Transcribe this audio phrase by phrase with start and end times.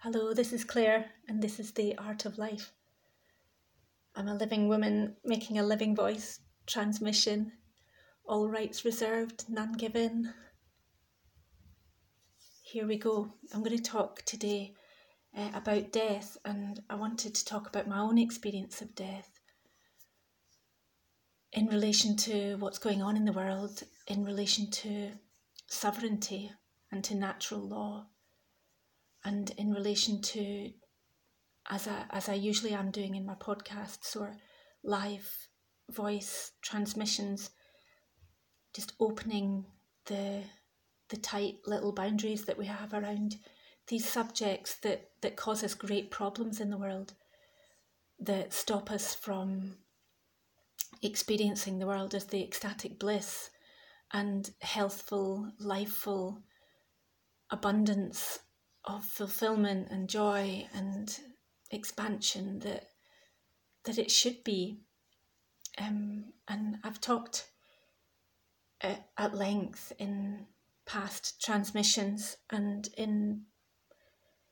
[0.00, 2.70] Hello, this is Clare, and this is The Art of Life.
[4.14, 7.52] I'm a living woman making a living voice transmission,
[8.26, 10.34] all rights reserved, none given.
[12.62, 13.32] Here we go.
[13.54, 14.74] I'm going to talk today
[15.34, 19.40] uh, about death, and I wanted to talk about my own experience of death
[21.52, 25.12] in relation to what's going on in the world, in relation to
[25.68, 26.52] sovereignty
[26.92, 28.08] and to natural law
[29.26, 30.70] and in relation to
[31.68, 34.36] as I, as I usually am doing in my podcasts or
[34.84, 35.28] live
[35.90, 37.50] voice transmissions,
[38.72, 39.66] just opening
[40.06, 40.44] the
[41.08, 43.36] the tight little boundaries that we have around
[43.88, 47.14] these subjects that, that cause us great problems in the world,
[48.18, 49.76] that stop us from
[51.02, 53.50] experiencing the world as the ecstatic bliss
[54.12, 56.42] and healthful, lifeful
[57.50, 58.40] abundance
[58.86, 61.18] of fulfillment and joy and
[61.70, 62.88] expansion that
[63.84, 64.80] that it should be.
[65.78, 67.48] Um, and I've talked
[68.82, 70.46] uh, at length in
[70.86, 73.42] past transmissions and in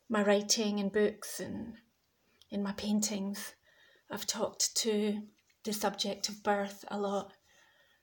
[0.08, 1.74] my writing and books and
[2.50, 3.54] in my paintings.
[4.10, 5.22] I've talked to
[5.64, 7.32] the subject of birth a lot,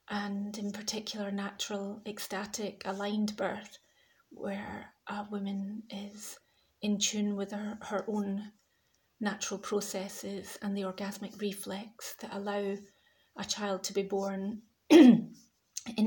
[0.09, 3.78] and in particular, natural, ecstatic, aligned birth,
[4.30, 6.40] where a woman is
[6.81, 8.52] in tune with her, her own
[9.20, 12.78] natural processes and the orgasmic reflex that allow
[13.38, 15.34] a child to be born in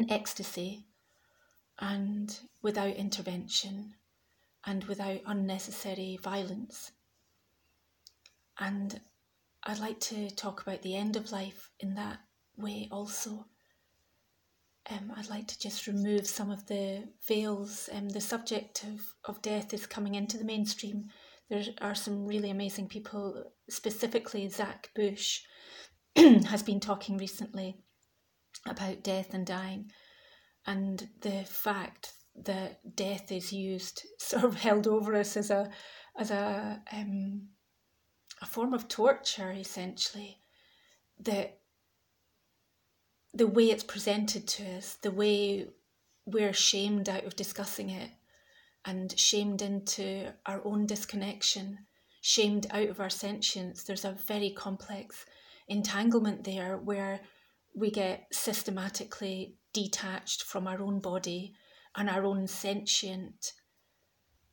[0.08, 0.86] ecstasy
[1.78, 3.94] and without intervention
[4.66, 6.92] and without unnecessary violence.
[8.58, 9.00] And
[9.62, 12.20] I'd like to talk about the end of life in that
[12.56, 13.46] way also
[14.90, 17.88] um, I'd like to just remove some of the veils.
[17.92, 21.06] Um, the subject of, of death is coming into the mainstream.
[21.48, 25.40] There are some really amazing people, specifically Zach Bush
[26.16, 27.76] has been talking recently
[28.66, 29.90] about death and dying
[30.66, 32.12] and the fact
[32.44, 35.70] that death is used, sort of held over us as a
[36.16, 37.48] as a um,
[38.42, 40.38] a form of torture, essentially.
[41.20, 41.58] That
[43.34, 45.66] the way it's presented to us, the way
[46.24, 48.10] we're shamed out of discussing it
[48.84, 51.78] and shamed into our own disconnection,
[52.20, 53.82] shamed out of our sentience.
[53.82, 55.26] There's a very complex
[55.68, 57.20] entanglement there where
[57.74, 61.54] we get systematically detached from our own body
[61.96, 63.52] and our own sentient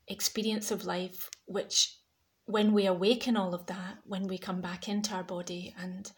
[0.07, 1.97] experience of life, which
[2.45, 6.11] when we awaken all of that, when we come back into our body and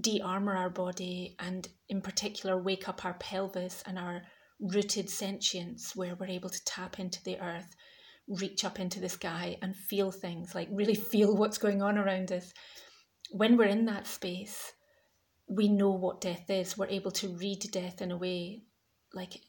[0.00, 4.22] de armor our body and, in particular, wake up our pelvis and our
[4.60, 7.74] rooted sentience where we're able to tap into the earth,
[8.28, 12.32] reach up into the sky and feel things, like really feel what's going on around
[12.32, 12.52] us.
[13.30, 14.72] When we're in that space,
[15.48, 16.76] we know what death is.
[16.76, 18.62] We're able to read death in a way
[19.12, 19.40] like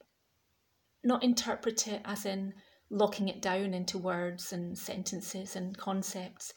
[1.04, 2.54] not interpret it as in
[2.90, 6.54] locking it down into words and sentences and concepts,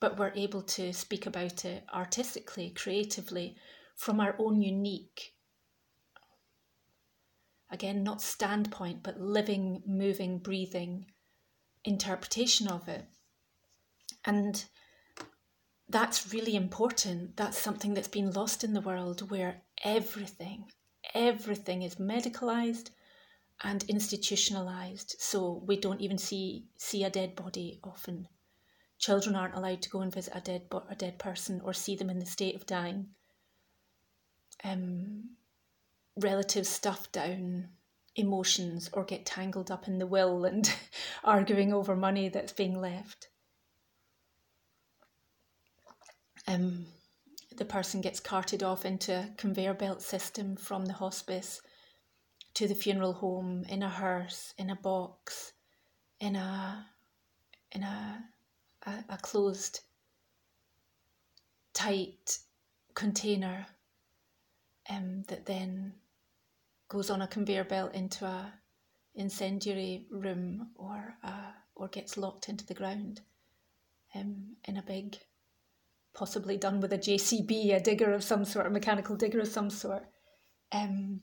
[0.00, 3.56] but we're able to speak about it artistically, creatively,
[3.96, 5.34] from our own unique,
[7.70, 11.06] again, not standpoint, but living, moving, breathing
[11.84, 13.06] interpretation of it.
[14.24, 14.64] And
[15.88, 17.36] that's really important.
[17.36, 20.66] That's something that's been lost in the world where everything,
[21.14, 22.90] everything is medicalized
[23.64, 25.16] and institutionalized.
[25.18, 28.28] So we don't even see see a dead body often
[28.98, 32.10] Children aren't allowed to go and visit a dead a dead person or see them
[32.10, 33.08] in the state of dying.
[34.64, 35.36] Um,
[36.16, 37.68] relatives stuff down
[38.16, 40.74] emotions or get tangled up in the will and
[41.24, 43.28] arguing over money that's being left.
[46.48, 46.86] Um,
[47.56, 51.60] the person gets carted off into a conveyor belt system from the hospice
[52.54, 55.52] to the funeral home in a hearse, in a box,
[56.18, 56.86] in a
[57.70, 58.24] in a
[58.86, 59.80] a, a closed,
[61.74, 62.38] tight
[62.94, 63.66] container
[64.90, 65.94] um, that then
[66.88, 68.52] goes on a conveyor belt into a
[69.14, 73.20] incendiary room or uh, or gets locked into the ground
[74.14, 75.16] um, in a big,
[76.14, 79.70] possibly done with a JCB, a digger of some sort, a mechanical digger of some
[79.70, 80.04] sort,
[80.72, 81.20] um,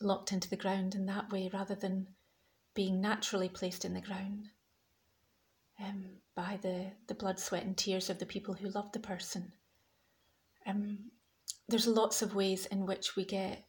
[0.00, 2.08] locked into the ground in that way rather than
[2.74, 4.48] being naturally placed in the ground.
[5.82, 6.04] Um,
[6.38, 9.52] by the, the blood, sweat, and tears of the people who love the person.
[10.66, 11.10] Um,
[11.68, 13.64] there's lots of ways in which we get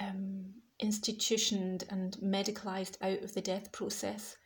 [0.00, 4.36] um, institutioned and medicalized out of the death process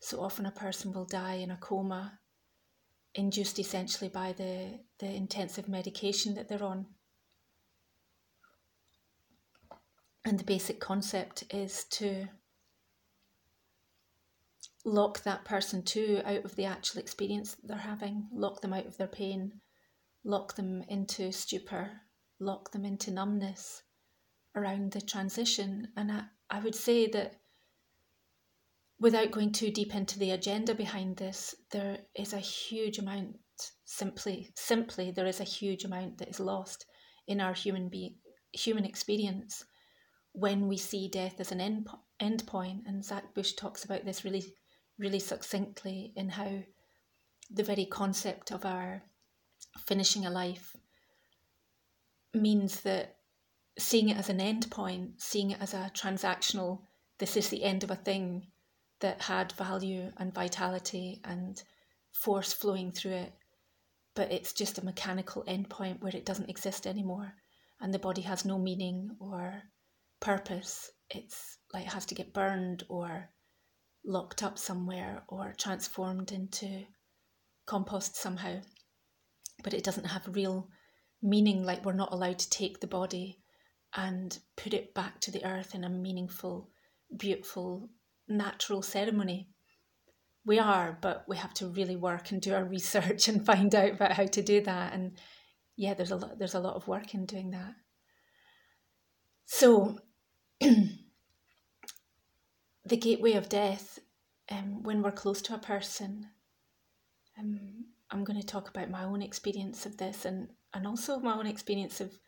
[0.00, 2.18] So often a person will die in a coma,
[3.14, 6.86] induced essentially by the, the intensive medication that they're on.
[10.24, 12.28] And the basic concept is to
[14.84, 18.86] lock that person too out of the actual experience that they're having, lock them out
[18.86, 19.60] of their pain,
[20.24, 21.90] lock them into stupor,
[22.38, 23.82] lock them into numbness
[24.56, 25.88] around the transition.
[25.96, 27.36] And I, I would say that
[28.98, 33.36] without going too deep into the agenda behind this, there is a huge amount
[33.84, 36.86] simply simply there is a huge amount that is lost
[37.26, 38.16] in our human be
[38.52, 39.64] human experience
[40.32, 41.86] when we see death as an end,
[42.20, 44.54] end point and Zach Bush talks about this really
[45.00, 46.62] really succinctly in how
[47.50, 49.02] the very concept of our
[49.86, 50.76] finishing a life
[52.34, 53.16] means that
[53.78, 56.82] seeing it as an end point, seeing it as a transactional,
[57.18, 58.46] this is the end of a thing
[59.00, 61.62] that had value and vitality and
[62.12, 63.32] force flowing through it,
[64.14, 67.34] but it's just a mechanical end point where it doesn't exist anymore
[67.80, 69.62] and the body has no meaning or
[70.20, 70.90] purpose.
[71.08, 73.30] It's like it has to get burned or
[74.04, 76.84] locked up somewhere or transformed into
[77.66, 78.60] compost somehow.
[79.62, 80.68] But it doesn't have real
[81.22, 83.38] meaning, like we're not allowed to take the body
[83.94, 86.70] and put it back to the earth in a meaningful,
[87.16, 87.90] beautiful,
[88.28, 89.48] natural ceremony.
[90.46, 93.92] We are, but we have to really work and do our research and find out
[93.92, 94.94] about how to do that.
[94.94, 95.18] And
[95.76, 97.74] yeah, there's a lot there's a lot of work in doing that.
[99.46, 99.98] So
[102.90, 104.00] the gateway of death,
[104.50, 106.26] um, when we're close to a person,
[107.38, 111.34] um, I'm going to talk about my own experience of this and, and also my
[111.34, 112.18] own experience of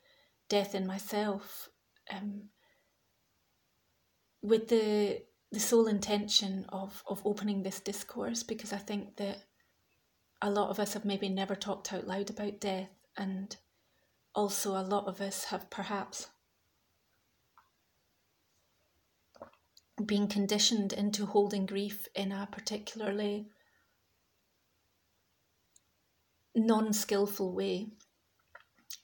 [0.49, 1.69] death in myself
[2.11, 2.49] um,
[4.43, 9.45] with the the sole intention of, of opening this discourse because I think that
[10.41, 12.89] a lot of us have maybe never talked out loud about death
[13.19, 13.55] and
[14.35, 16.29] also a lot of us have perhaps
[20.05, 23.47] being conditioned into holding grief in a particularly
[26.55, 27.89] non skillful way.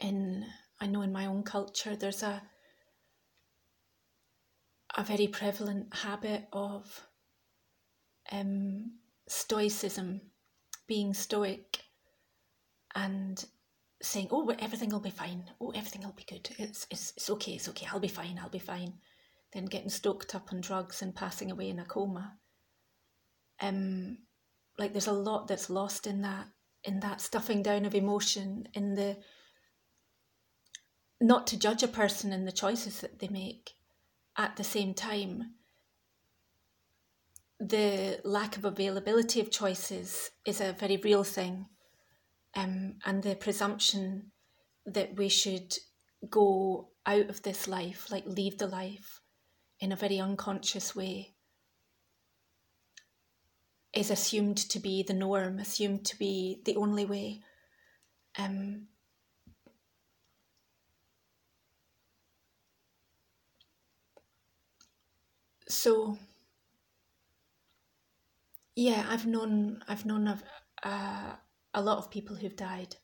[0.01, 0.47] In
[0.81, 2.43] I know in my own culture there's a
[4.97, 7.07] a very prevalent habit of
[8.33, 8.93] um,
[9.29, 10.21] stoicism,
[10.87, 11.79] being stoic,
[12.95, 13.45] and
[14.03, 15.45] saying, "Oh, everything will be fine.
[15.61, 16.49] Oh, everything will be good.
[16.59, 17.53] It's it's it's okay.
[17.53, 17.87] It's okay.
[17.91, 18.39] I'll be fine.
[18.39, 18.95] I'll be fine."
[19.53, 22.39] Then getting stoked up on drugs and passing away in a coma.
[23.61, 24.19] Um,
[24.79, 26.47] like there's a lot that's lost in that
[26.85, 29.17] in that stuffing down of emotion in the
[31.21, 33.73] not to judge a person in the choices that they make
[34.37, 35.55] at the same time
[37.59, 41.67] the lack of availability of choices is a very real thing
[42.55, 44.31] um, and the presumption
[44.87, 45.75] that we should
[46.31, 49.21] go out of this life like leave the life
[49.81, 51.35] in a very unconscious way
[53.93, 57.41] is assumed to be the norm, assumed to be the only way.
[58.39, 58.89] Um,
[65.69, 66.19] so
[68.77, 70.43] yeah, I've known I've known of
[70.85, 71.33] uh,
[71.75, 72.97] a lot of people who've died,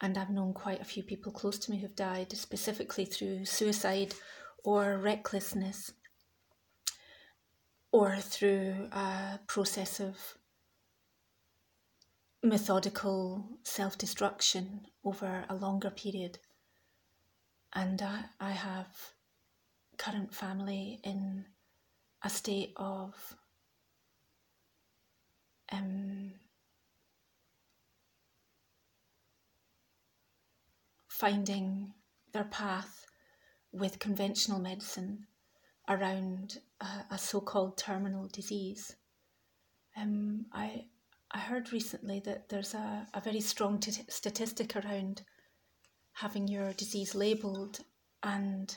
[0.00, 4.14] and I've known quite a few people close to me who've died, specifically through suicide
[4.64, 5.92] or recklessness
[7.92, 10.36] or through a process of
[12.42, 16.38] methodical self destruction over a longer period.
[17.72, 18.88] And I, I have
[19.96, 21.44] current family in
[22.22, 23.36] a state of
[25.72, 26.32] um,
[31.08, 31.92] finding
[32.32, 33.06] their path
[33.74, 35.26] with conventional medicine
[35.88, 38.96] around a, a so-called terminal disease.
[39.96, 40.86] Um, I
[41.30, 45.22] I heard recently that there's a, a very strong t- statistic around
[46.12, 47.80] having your disease labelled
[48.22, 48.76] and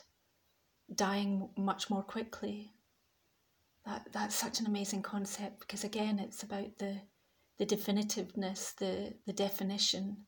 [0.93, 2.71] dying much more quickly.
[3.85, 7.01] That that's such an amazing concept because again it's about the
[7.59, 10.25] the definitiveness, the the definition,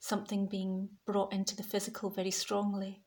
[0.00, 3.04] something being brought into the physical very strongly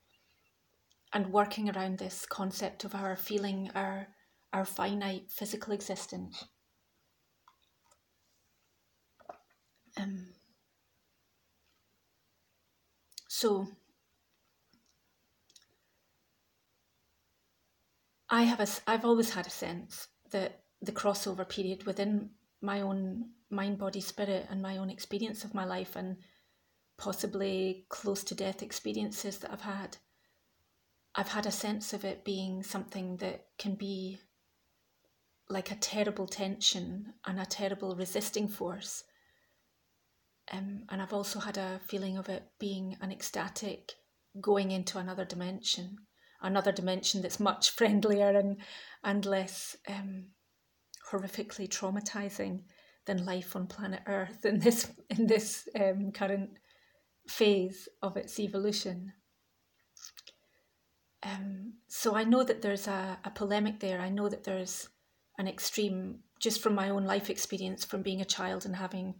[1.13, 4.07] and working around this concept of our feeling our
[4.51, 6.45] our finite physical existence.
[9.97, 10.27] Um,
[13.27, 13.67] so
[18.29, 23.29] I have a I've always had a sense that the crossover period within my own
[23.49, 26.17] mind, body, spirit, and my own experience of my life, and
[26.97, 29.97] possibly close to death experiences that I've had,
[31.15, 34.19] I've had a sense of it being something that can be
[35.49, 39.03] like a terrible tension and a terrible resisting force.
[40.51, 43.93] Um, and I've also had a feeling of it being an ecstatic
[44.41, 45.97] going into another dimension,
[46.41, 48.57] another dimension that's much friendlier and
[49.03, 50.27] and less um,
[51.11, 52.63] horrifically traumatizing
[53.05, 56.51] than life on planet Earth in this in this um, current
[57.27, 59.13] phase of its evolution.
[61.23, 64.01] Um, so I know that there's a, a polemic there.
[64.01, 64.89] I know that there's
[65.37, 69.15] an extreme, just from my own life experience, from being a child and having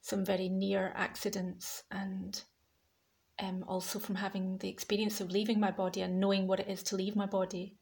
[0.00, 2.40] some very near accidents, and
[3.40, 6.82] um, also from having the experience of leaving my body and knowing what it is
[6.84, 7.76] to leave my body.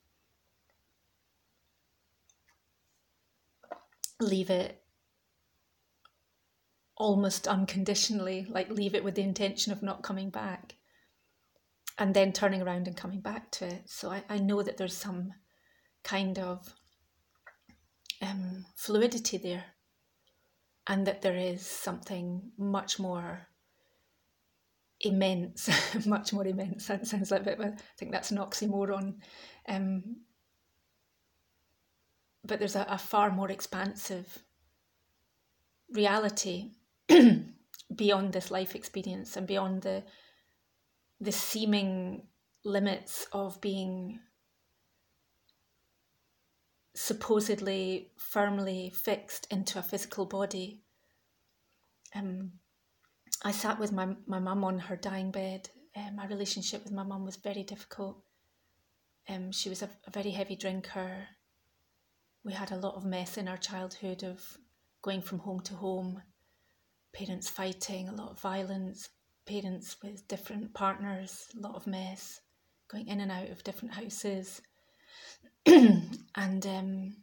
[4.19, 4.83] Leave it
[6.97, 10.77] almost unconditionally, like leave it with the intention of not coming back
[11.99, 13.83] and then turning around and coming back to it.
[13.87, 15.33] So I, I know that there's some
[16.05, 16.75] kind of
[18.23, 19.65] um, fluidity there
[20.87, 23.49] and that there is something much more
[25.01, 25.69] immense,
[26.07, 26.87] much more immense.
[26.87, 29.15] That sounds like a bit I think that's an oxymoron.
[29.69, 30.17] Um,
[32.45, 34.39] but there's a, a far more expansive
[35.91, 36.73] reality
[37.95, 40.05] beyond this life experience and beyond the
[41.21, 42.27] the seeming
[42.65, 44.21] limits of being
[46.95, 50.81] supposedly firmly fixed into a physical body.
[52.15, 52.53] Um,
[53.45, 55.69] I sat with my my mum on her dying bed.
[55.95, 58.23] Uh, my relationship with my mum was very difficult.
[59.29, 61.29] Um, she was a, a very heavy drinker.
[62.45, 64.59] We had a lot of mess in our childhood of
[65.03, 66.23] going from home to home,
[67.13, 69.09] parents fighting, a lot of violence,
[69.47, 72.41] parents with different partners, a lot of mess,
[72.91, 74.61] going in and out of different houses,
[75.67, 77.17] and um,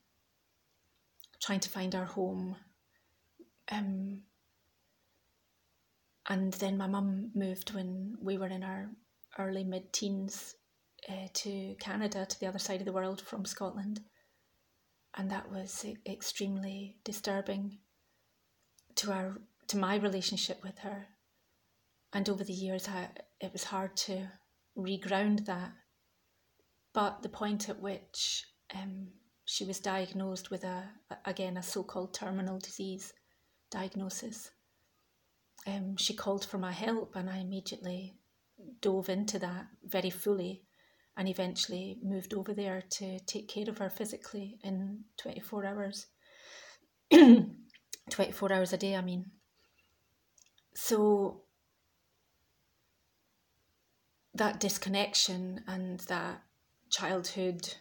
[1.42, 2.56] trying to find our home.
[3.72, 4.22] Um,
[6.30, 8.90] and then my mum moved when we were in our
[9.38, 10.56] early mid teens
[11.10, 14.02] uh, to Canada, to the other side of the world from Scotland.
[15.16, 17.80] And that was extremely disturbing
[18.96, 19.38] to our
[19.68, 21.08] to my relationship with her
[22.14, 23.10] and over the years I,
[23.42, 24.28] it was hard to
[24.78, 25.72] reground that
[26.94, 29.08] but the point at which um,
[29.46, 30.84] she was diagnosed with a
[31.26, 33.14] again a so-called terminal disease
[33.72, 34.52] diagnosis
[35.66, 38.16] um, she called for my help and i immediately
[38.82, 40.64] dove into that very fully
[41.16, 46.08] and eventually moved over there to take care of her physically in 24 hours.
[48.10, 49.26] 24 hours a day, I mean.
[50.74, 51.43] So
[54.36, 56.42] that disconnection and that
[56.90, 57.76] childhood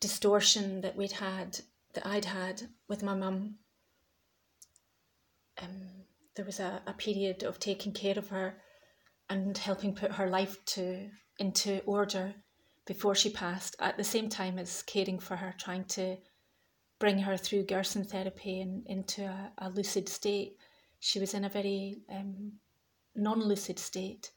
[0.00, 1.60] distortion that we'd had,
[1.94, 3.56] that I'd had with my mum,
[5.62, 6.04] um,
[6.36, 8.56] there was a, a period of taking care of her
[9.30, 11.08] and helping put her life to
[11.38, 12.34] into order
[12.86, 16.16] before she passed, at the same time as caring for her, trying to
[16.98, 20.56] bring her through Gerson therapy and into a, a lucid state.
[21.00, 22.52] She was in a very um,
[23.14, 24.30] non lucid state.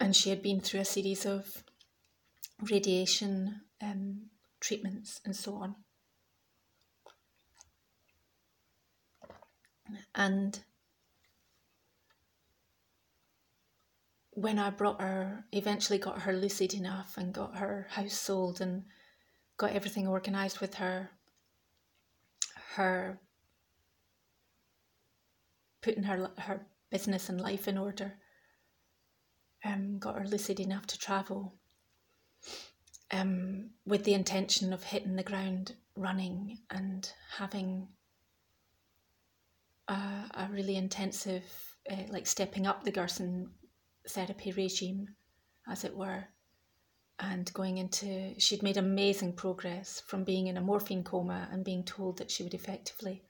[0.00, 1.62] And she had been through a series of
[2.70, 4.30] radiation um,
[4.60, 5.76] treatments and so on.
[10.14, 10.60] And
[14.32, 18.84] when I brought her, eventually got her lucid enough and got her house sold and
[19.56, 21.10] got everything organised with her,
[22.74, 23.18] her
[25.82, 28.14] putting her her business and life in order,
[29.64, 31.54] um, got her lucid enough to travel,
[33.10, 37.88] um, with the intention of hitting the ground running and having
[39.88, 41.44] a, a really intensive,
[41.90, 43.50] uh, like stepping up the Gerson
[44.08, 45.08] therapy regime,
[45.68, 46.24] as it were,
[47.18, 51.84] and going into, she'd made amazing progress from being in a morphine coma and being
[51.84, 53.22] told that she would effectively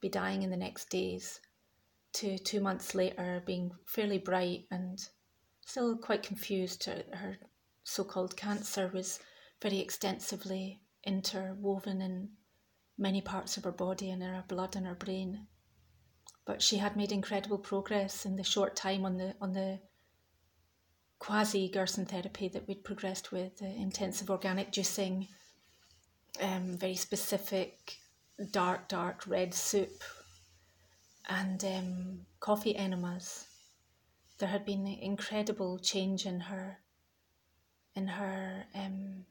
[0.00, 1.40] be dying in the next days
[2.14, 5.08] to two months later being fairly bright and
[5.66, 6.84] still quite confused.
[6.84, 7.38] Her, her
[7.82, 9.20] so called cancer was
[9.60, 12.30] very extensively interwoven in
[12.96, 15.46] many parts of her body and in her blood and her brain.
[16.46, 19.80] But she had made incredible progress in the short time on the on the
[21.18, 25.28] quasi Gerson therapy that we'd progressed with, uh, intensive organic juicing,
[26.40, 27.96] um, very specific
[28.50, 30.02] dark, dark red soup,
[31.28, 33.46] and um, coffee enemas.
[34.38, 36.80] There had been an incredible change in her.
[37.94, 39.24] In her, um,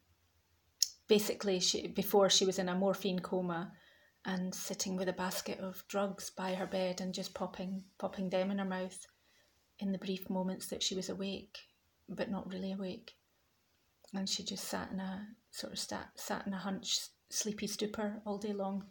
[1.07, 3.71] basically, she before she was in a morphine coma,
[4.25, 8.51] and sitting with a basket of drugs by her bed and just popping popping them
[8.51, 9.05] in her mouth
[9.79, 11.59] in the brief moments that she was awake
[12.09, 13.13] but not really awake
[14.13, 18.21] and she just sat in a sort of sat, sat in a hunch sleepy stupor
[18.25, 18.85] all day long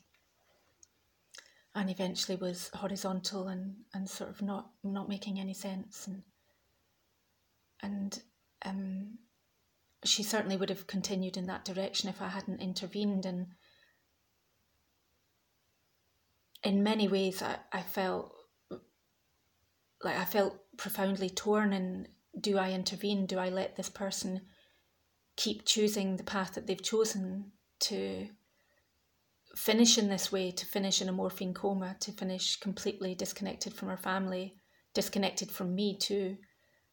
[1.75, 6.23] and eventually was horizontal and, and sort of not not making any sense and
[7.83, 8.23] and
[8.65, 9.19] um,
[10.05, 13.49] she certainly would have continued in that direction if I hadn't intervened and
[16.63, 18.35] in many ways I, I felt
[20.03, 23.27] like I felt profoundly torn and do I intervene?
[23.27, 24.43] Do I let this person
[25.37, 28.29] keep choosing the path that they've chosen to
[29.57, 33.89] finish in this way, to finish in a morphine coma, to finish completely disconnected from
[33.89, 34.57] her family,
[34.95, 36.37] disconnected from me too.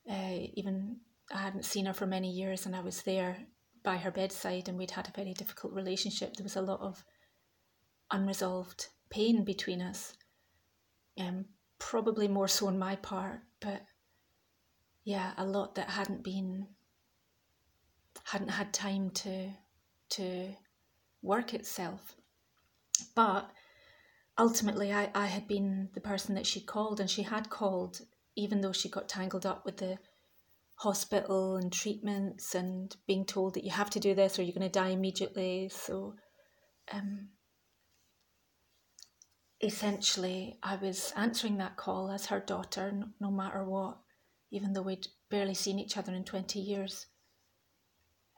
[0.09, 0.97] Uh, even
[1.33, 3.37] I hadn't seen her for many years and I was there
[3.83, 6.35] by her bedside and we'd had a very difficult relationship.
[6.35, 7.03] There was a lot of
[8.11, 10.13] unresolved pain between us.
[11.19, 11.45] Um,
[11.79, 13.81] probably more so on my part, but
[15.03, 16.67] yeah, a lot that hadn't been
[18.23, 19.49] hadn't had time to
[20.09, 20.49] to
[21.21, 22.15] work itself.
[23.01, 23.51] But
[24.37, 28.01] ultimately I, I had been the person that she called and she had called
[28.35, 29.97] even though she got tangled up with the
[30.75, 34.69] hospital and treatments and being told that you have to do this or you're going
[34.69, 35.69] to die immediately.
[35.69, 36.15] So
[36.91, 37.29] um,
[39.61, 43.99] essentially, I was answering that call as her daughter, no matter what,
[44.49, 47.05] even though we'd barely seen each other in 20 years.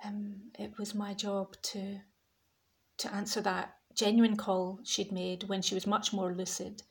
[0.03, 2.00] Um, it was my job to
[2.96, 6.83] to answer that genuine call she'd made when she was much more lucid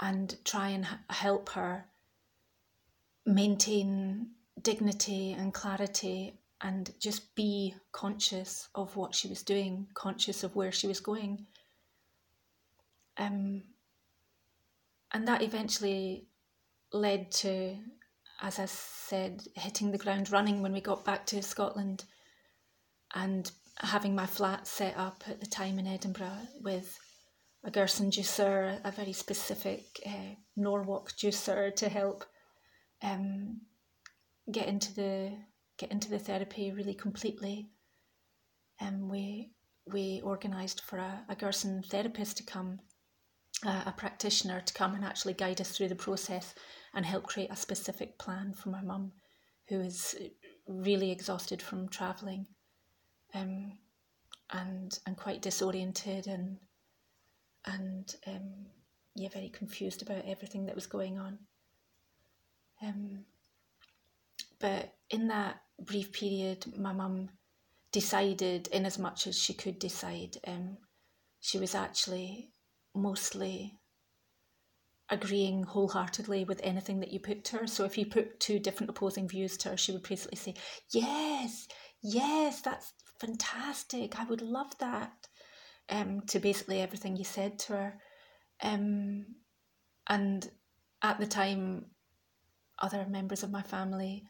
[0.00, 1.84] and try and help her
[3.26, 4.28] maintain
[4.60, 10.72] dignity and clarity and just be conscious of what she was doing, conscious of where
[10.72, 11.46] she was going.
[13.18, 13.62] Um,
[15.12, 16.26] and that eventually
[16.92, 17.76] led to,
[18.40, 22.04] as I said, hitting the ground running when we got back to Scotland
[23.14, 26.98] and having my flat set up at the time in Edinburgh with
[27.64, 32.24] a Gerson juicer, a very specific uh, Norwalk juicer to help
[33.02, 33.60] um,
[34.50, 35.32] get into the
[35.76, 37.70] get into the therapy really completely.
[38.80, 39.52] Um, we
[39.92, 42.80] we organised for a, a Gerson therapist to come
[43.64, 46.54] uh, a practitioner to come and actually guide us through the process
[46.94, 49.12] and help create a specific plan for my mum,
[49.68, 50.14] who is
[50.66, 52.46] really exhausted from travelling,
[53.34, 53.72] um,
[54.52, 56.58] and and quite disoriented and
[57.66, 58.66] and um,
[59.14, 61.38] yeah, very confused about everything that was going on.
[62.82, 63.24] Um,
[64.58, 67.30] but in that brief period, my mum
[67.92, 70.76] decided, in as much as she could decide, um,
[71.40, 72.50] she was actually
[72.94, 73.78] mostly
[75.10, 77.66] agreeing wholeheartedly with anything that you put to her.
[77.66, 80.54] So if you put two different opposing views to her, she would basically say,
[80.90, 81.68] Yes,
[82.02, 82.92] yes, that's
[83.26, 84.18] fantastic.
[84.20, 85.12] I would love that.
[85.90, 87.94] Um, to basically everything you said to her.
[88.62, 89.26] Um,
[90.08, 90.48] and
[91.02, 91.86] at the time,
[92.78, 94.24] other members of my family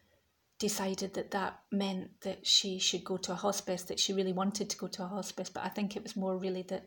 [0.58, 4.68] decided that that meant that she should go to a hospice, that she really wanted
[4.70, 5.48] to go to a hospice.
[5.48, 6.86] But I think it was more really that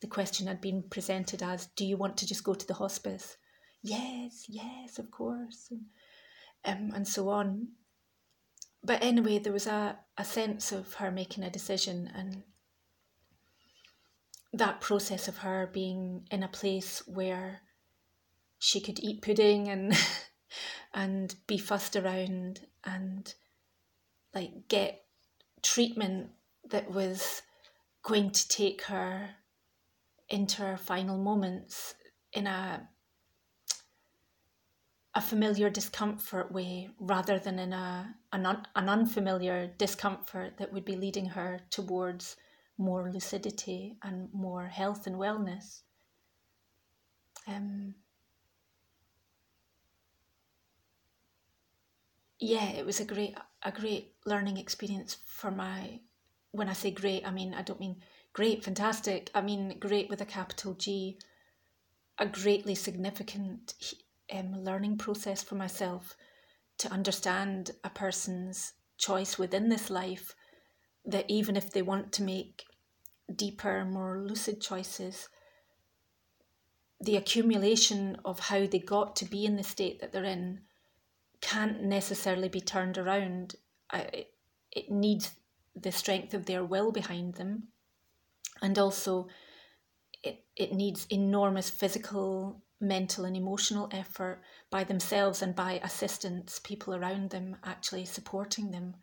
[0.00, 3.36] the question had been presented as do you want to just go to the hospice
[3.82, 7.68] yes yes of course and, um, and so on
[8.82, 12.42] but anyway there was a, a sense of her making a decision and
[14.52, 17.60] that process of her being in a place where
[18.58, 19.96] she could eat pudding and
[20.94, 23.34] and be fussed around and
[24.34, 25.04] like get
[25.62, 26.30] treatment
[26.70, 27.42] that was
[28.02, 29.30] going to take her
[30.28, 31.94] into her final moments
[32.32, 32.88] in a
[35.18, 40.84] a familiar discomfort way rather than in a an, un, an unfamiliar discomfort that would
[40.84, 42.36] be leading her towards
[42.78, 45.82] more lucidity and more health and wellness.
[47.48, 47.96] Um,
[52.38, 55.98] yeah, it was a great a great learning experience for my.
[56.52, 57.96] When I say great, I mean I don't mean
[58.32, 59.32] great, fantastic.
[59.34, 61.18] I mean, great with a capital G.
[62.18, 63.74] A greatly significant
[64.32, 66.16] um, learning process for myself
[66.78, 70.34] to understand a person's choice within this life.
[71.04, 72.64] That even if they want to make
[73.34, 75.28] deeper, more lucid choices,
[77.00, 80.60] the accumulation of how they got to be in the state that they're in
[81.40, 83.54] can't necessarily be turned around.
[83.90, 84.26] I,
[84.72, 85.32] it needs
[85.76, 87.68] the strength of their will behind them,
[88.60, 89.28] and also
[90.22, 96.94] it, it needs enormous physical, mental, and emotional effort by themselves and by assistants, people
[96.94, 98.94] around them actually supporting them.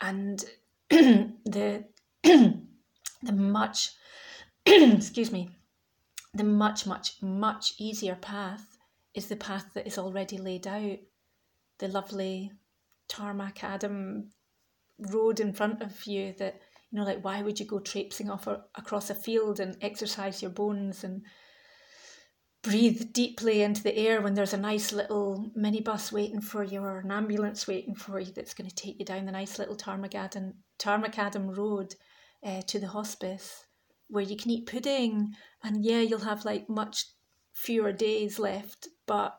[0.00, 0.44] And
[0.90, 1.84] the
[3.22, 3.90] the much
[4.66, 5.50] excuse me
[6.34, 8.78] the much much much easier path
[9.14, 10.98] is the path that is already laid out
[11.78, 12.50] the lovely
[13.08, 14.26] tarmacadam
[14.98, 18.46] road in front of you that you know like why would you go traipsing off
[18.46, 21.22] a, across a field and exercise your bones and
[22.62, 27.00] breathe deeply into the air when there's a nice little minibus waiting for you or
[27.00, 30.52] an ambulance waiting for you that's going to take you down the nice little Tarmacadam,
[30.78, 31.94] Tarmacadam road
[32.44, 33.66] uh, to the hospice
[34.08, 35.34] where you can eat pudding.
[35.64, 37.06] And yeah you'll have like much
[37.52, 39.36] fewer days left but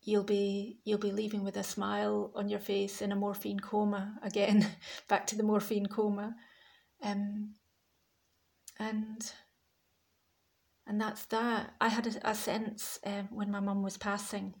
[0.00, 4.14] you'll be you'll be leaving with a smile on your face in a morphine coma
[4.22, 4.66] again.
[5.08, 6.34] Back to the morphine coma.
[7.02, 7.54] Um,
[8.78, 9.32] and
[10.92, 11.72] and that's that.
[11.80, 14.52] I had a, a sense um, when my mum was passing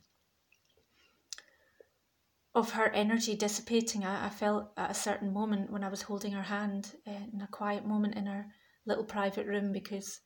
[2.54, 4.02] of her energy dissipating.
[4.02, 7.42] I, I, felt at a certain moment when I was holding her hand uh, in
[7.42, 8.46] a quiet moment in her
[8.86, 10.20] little private room because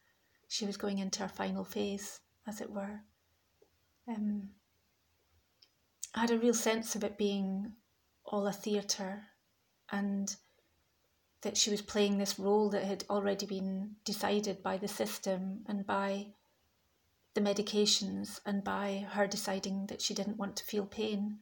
[0.46, 3.00] she was going into her final phase, as it were.
[4.08, 4.50] Um,
[6.14, 7.72] I had a real sense of it being
[8.24, 9.24] all a theatre
[9.90, 10.36] and
[11.46, 15.86] that she was playing this role that had already been decided by the system and
[15.86, 16.26] by
[17.34, 21.38] the medications and by her deciding that she didn't want to feel pain.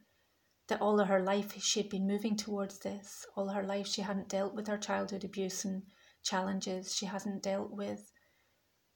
[0.67, 3.25] That all of her life she had been moving towards this.
[3.35, 5.81] All her life she hadn't dealt with her childhood abuse and
[6.21, 6.95] challenges.
[6.95, 8.11] She hasn't dealt with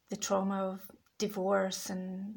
[0.10, 2.36] the trauma of divorce and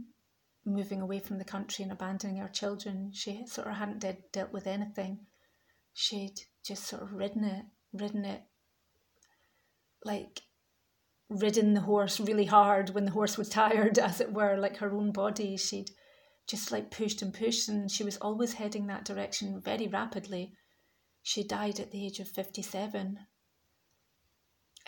[0.64, 3.10] moving away from the country and abandoning her children.
[3.12, 5.26] She sort of hadn't de- dealt with anything.
[5.92, 8.44] She'd just sort of ridden it, ridden it
[10.04, 10.42] like
[11.28, 14.92] ridden the horse really hard when the horse was tired, as it were, like her
[14.92, 15.56] own body.
[15.56, 15.90] She'd
[16.46, 20.54] just like pushed and pushed, and she was always heading that direction very rapidly.
[21.22, 23.18] She died at the age of 57.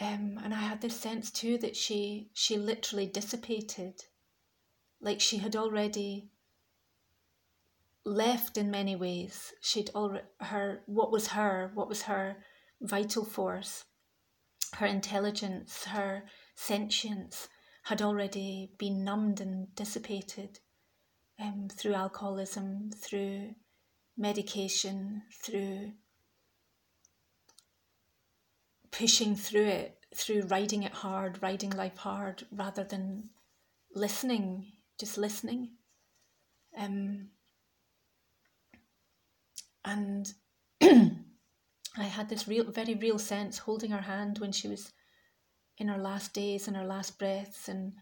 [0.00, 3.94] Um, and I had this sense too that she she literally dissipated,
[5.00, 6.30] like she had already
[8.04, 9.52] left in many ways.
[9.60, 12.38] She'd already her what was her what was her
[12.80, 13.84] vital force
[14.76, 17.48] her intelligence, her sentience
[17.84, 20.60] had already been numbed and dissipated
[21.40, 23.54] um, through alcoholism, through
[24.16, 25.92] medication, through
[28.90, 33.28] pushing through it, through riding it hard, riding life hard, rather than
[33.94, 35.70] listening, just listening.
[36.78, 37.28] Um,
[39.84, 40.32] and
[41.96, 44.92] I had this real, very real sense holding her hand when she was
[45.78, 47.92] in her last days and her last breaths and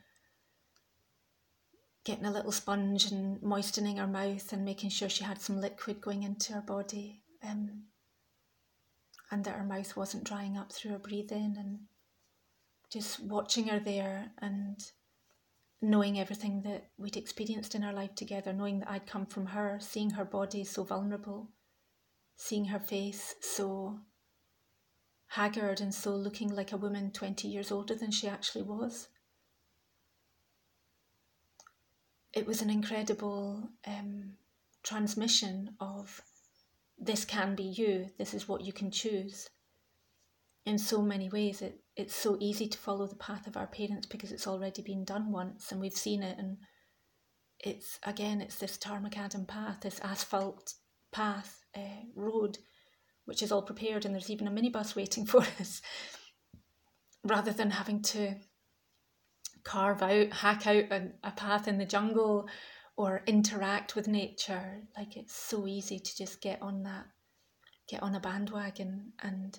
[2.05, 6.01] getting a little sponge and moistening her mouth and making sure she had some liquid
[6.01, 7.85] going into her body um,
[9.31, 11.81] and that her mouth wasn't drying up through her breathing and
[12.91, 14.93] just watching her there and
[15.81, 19.79] knowing everything that we'd experienced in our life together, knowing that I'd come from her,
[19.81, 21.49] seeing her body so vulnerable
[22.37, 24.01] seeing her face so
[25.29, 29.09] haggard and so looking like a woman 20 years older than she actually was.
[32.35, 34.33] It was an incredible um,
[34.83, 36.23] transmission of
[36.99, 39.49] this can be you, this is what you can choose.
[40.65, 44.07] In so many ways, it, it's so easy to follow the path of our parents
[44.07, 46.39] because it's already been done once and we've seen it.
[46.39, 46.59] And
[47.59, 50.75] it's again, it's this Tarmacadam path, this asphalt
[51.11, 52.59] path uh, road,
[53.25, 55.81] which is all prepared, and there's even a minibus waiting for us,
[57.25, 58.35] rather than having to
[59.65, 62.49] carve out, hack out a, a path in the jungle
[62.97, 64.83] or interact with nature.
[64.97, 67.07] Like it's so easy to just get on that,
[67.89, 69.59] get on a bandwagon and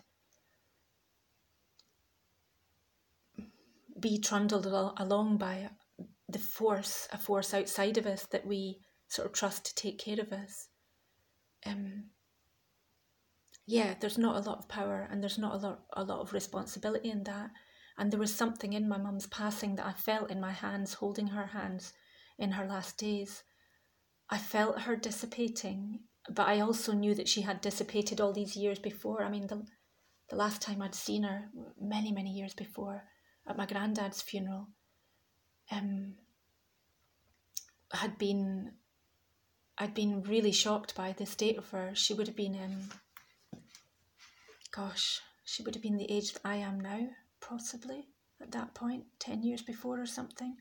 [3.99, 5.69] be trundled along by
[6.28, 10.19] the force, a force outside of us that we sort of trust to take care
[10.19, 10.67] of us
[11.65, 12.06] um,
[13.65, 16.34] yeah, there's not a lot of power and there's not a lot a lot of
[16.34, 17.52] responsibility in that.
[17.97, 21.28] And there was something in my mum's passing that I felt in my hands, holding
[21.28, 21.93] her hands
[22.39, 23.43] in her last days.
[24.30, 25.99] I felt her dissipating,
[26.30, 29.23] but I also knew that she had dissipated all these years before.
[29.23, 29.63] I mean, the
[30.30, 31.49] the last time I'd seen her,
[31.80, 33.04] many, many years before,
[33.47, 34.67] at my granddad's funeral,
[35.71, 36.15] um,
[37.91, 38.71] had been,
[39.78, 41.92] I'd been really shocked by the state of her.
[41.94, 43.62] She would have been, um,
[44.72, 47.08] gosh, she would have been the age that I am now,
[47.42, 48.08] possibly
[48.42, 50.58] at that point, 10 years before or something.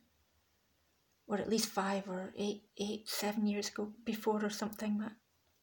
[1.27, 4.99] Or at least five or eight, eight, seven years ago before or something.
[4.99, 5.13] That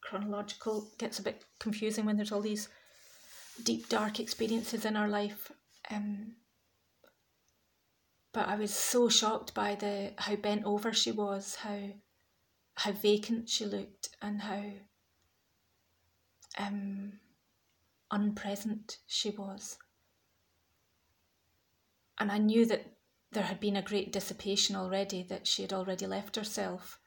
[0.02, 2.70] chronological gets a bit confusing when there's all these
[3.64, 5.52] deep, dark experiences in our life.
[5.92, 6.36] Um,
[8.32, 11.80] but I was so shocked by the how bent over she was, how
[12.80, 14.64] how vacant she looked, and how
[16.58, 17.12] um,
[18.10, 19.78] unpresent she was.
[22.18, 22.86] And I knew that
[23.34, 27.00] there had been a great dissipation already, that she had already left herself.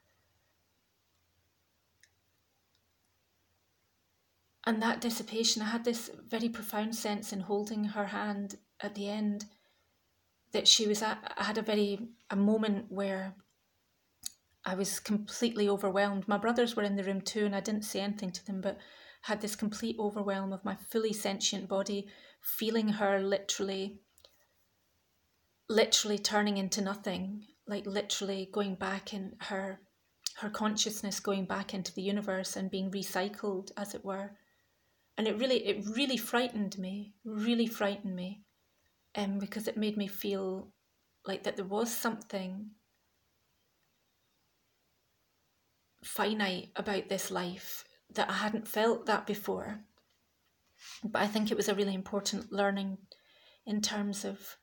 [4.65, 9.09] And that dissipation, I had this very profound sense in holding her hand at the
[9.09, 9.45] end
[10.51, 13.33] that she was at, I had a very, a moment where
[14.65, 16.27] I was completely overwhelmed.
[16.27, 18.77] My brothers were in the room too, and I didn't say anything to them, but
[19.23, 22.07] had this complete overwhelm of my fully sentient body,
[22.41, 23.99] feeling her literally,
[25.69, 29.79] literally turning into nothing, like literally going back in her,
[30.37, 34.37] her consciousness going back into the universe and being recycled, as it were
[35.17, 38.41] and it really it really frightened me really frightened me
[39.15, 40.71] um, because it made me feel
[41.25, 42.71] like that there was something
[46.03, 49.79] finite about this life that I hadn't felt that before.
[51.03, 52.97] But I think it was a really important learning
[53.65, 54.57] in terms of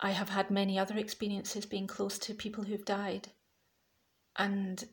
[0.00, 3.28] I have had many other experiences being close to people who've died.
[4.36, 4.84] And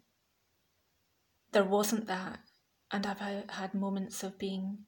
[1.51, 2.39] there wasn't that.
[2.91, 4.79] And I've had moments of being,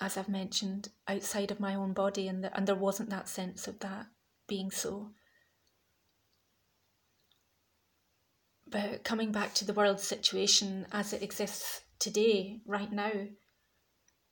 [0.00, 3.66] as I've mentioned, outside of my own body, and, the, and there wasn't that sense
[3.66, 4.06] of that
[4.46, 5.10] being so.
[8.74, 13.28] But coming back to the world situation as it exists today, right now,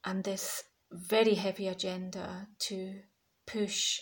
[0.04, 3.02] and this very heavy agenda to
[3.46, 4.00] push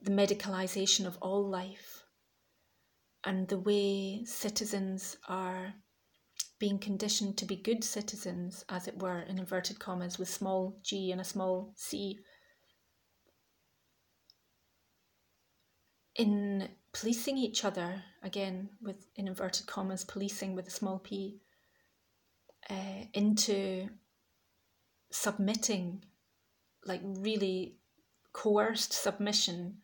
[0.00, 2.04] the medicalisation of all life
[3.24, 5.74] and the way citizens are
[6.60, 11.10] being conditioned to be good citizens, as it were, in inverted commas, with small g
[11.10, 12.20] and a small c.
[16.18, 21.40] In policing each other, again, with in inverted commas, policing with a small p,
[22.70, 23.88] uh, into
[25.10, 26.04] submitting,
[26.84, 27.78] like really
[28.32, 29.78] coerced submission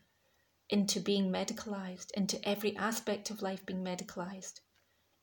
[0.70, 4.60] into being medicalized, into every aspect of life being medicalized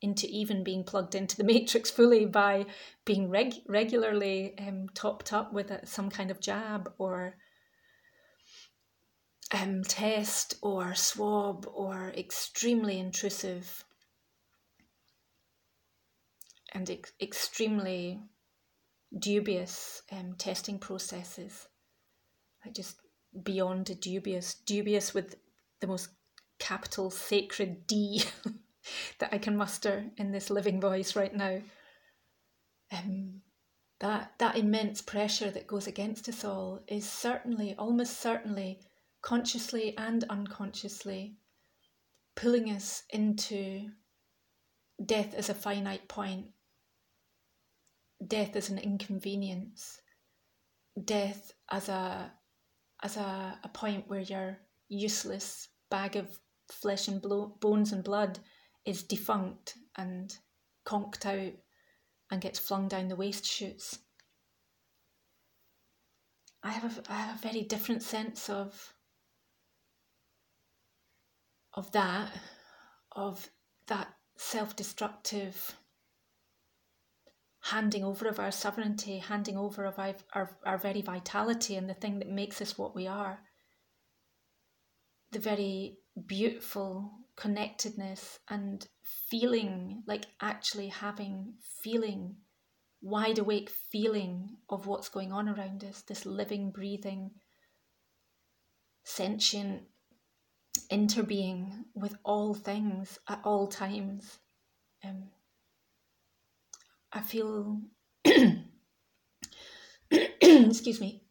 [0.02, 2.66] into even being plugged into the matrix fully by
[3.04, 7.36] being reg- regularly um, topped up with a, some kind of jab or
[9.52, 13.84] um, test or swab or extremely intrusive
[16.72, 18.20] and ex- extremely
[19.18, 21.66] dubious um, testing processes.
[22.64, 22.96] Like just
[23.42, 25.36] beyond dubious, dubious with
[25.80, 26.10] the most
[26.58, 28.22] capital sacred D.
[29.18, 31.60] that I can muster in this living voice right now.
[32.92, 33.42] Um,
[34.00, 38.80] that that immense pressure that goes against us all is certainly, almost certainly,
[39.22, 41.36] consciously and unconsciously,
[42.36, 43.90] pulling us into
[45.04, 46.46] death as a finite point,
[48.26, 50.00] death as an inconvenience,
[51.04, 52.32] death as a
[53.02, 56.38] as a, a point where you're useless bag of
[56.70, 58.38] flesh and blo- bones and blood
[58.84, 60.36] is defunct and
[60.84, 61.52] conked out
[62.30, 63.98] and gets flung down the waste chutes.
[66.62, 68.94] I have a, I have a very different sense of
[71.74, 72.30] of that,
[73.12, 73.50] of
[73.86, 75.74] that self-destructive
[77.62, 81.94] handing over of our sovereignty, handing over of our, our, our very vitality and the
[81.94, 83.40] thing that makes us what we are.
[85.32, 88.86] The very beautiful connectedness and
[89.30, 92.36] feeling like actually having feeling
[93.02, 97.30] wide awake feeling of what's going on around us this living breathing
[99.04, 99.82] sentient
[100.90, 104.38] interbeing with all things at all times
[105.04, 105.24] um,
[107.12, 107.80] i feel
[110.10, 111.22] excuse me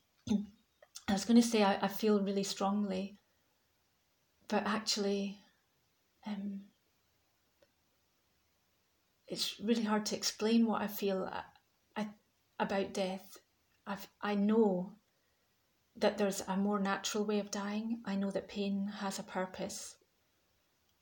[1.07, 3.17] i was going to say I, I feel really strongly
[4.47, 5.37] but actually
[6.27, 6.61] um,
[9.29, 11.41] it's really hard to explain what I feel uh,
[11.95, 12.09] I,
[12.59, 13.37] about death.
[13.85, 14.93] I've, I know
[15.99, 18.01] that there's a more natural way of dying.
[18.05, 19.95] I know that pain has a purpose.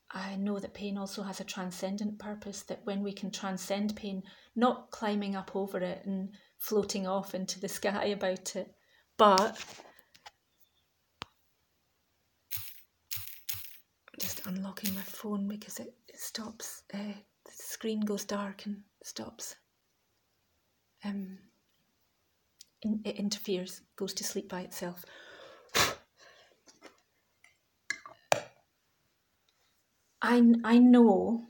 [0.09, 4.23] I know that pain also has a transcendent purpose, that when we can transcend pain,
[4.55, 8.73] not climbing up over it and floating off into the sky about it,
[9.17, 9.63] but
[14.19, 19.55] just unlocking my phone because it, it stops, uh, the screen goes dark and stops.
[21.03, 21.37] Um,
[22.81, 25.03] it interferes, goes to sleep by itself.
[30.21, 31.45] I, I know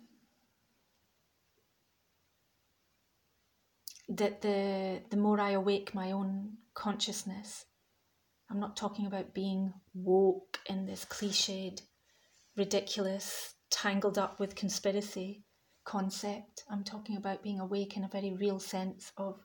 [4.10, 7.66] that the the more I awake my own consciousness,
[8.50, 11.82] I'm not talking about being woke in this cliched,
[12.56, 15.44] ridiculous, tangled up with conspiracy
[15.86, 16.64] concept.
[16.70, 19.40] I'm talking about being awake in a very real sense of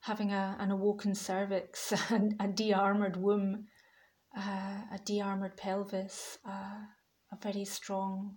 [0.00, 3.66] having a, an awoken cervix, and a de armored womb,
[4.36, 6.80] uh, a de armored pelvis, uh,
[7.32, 8.36] a very strong,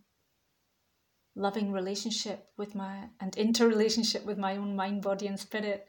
[1.35, 5.87] loving relationship with my and interrelationship with my own mind, body, and spirit,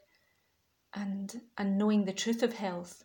[0.93, 3.03] and and knowing the truth of health,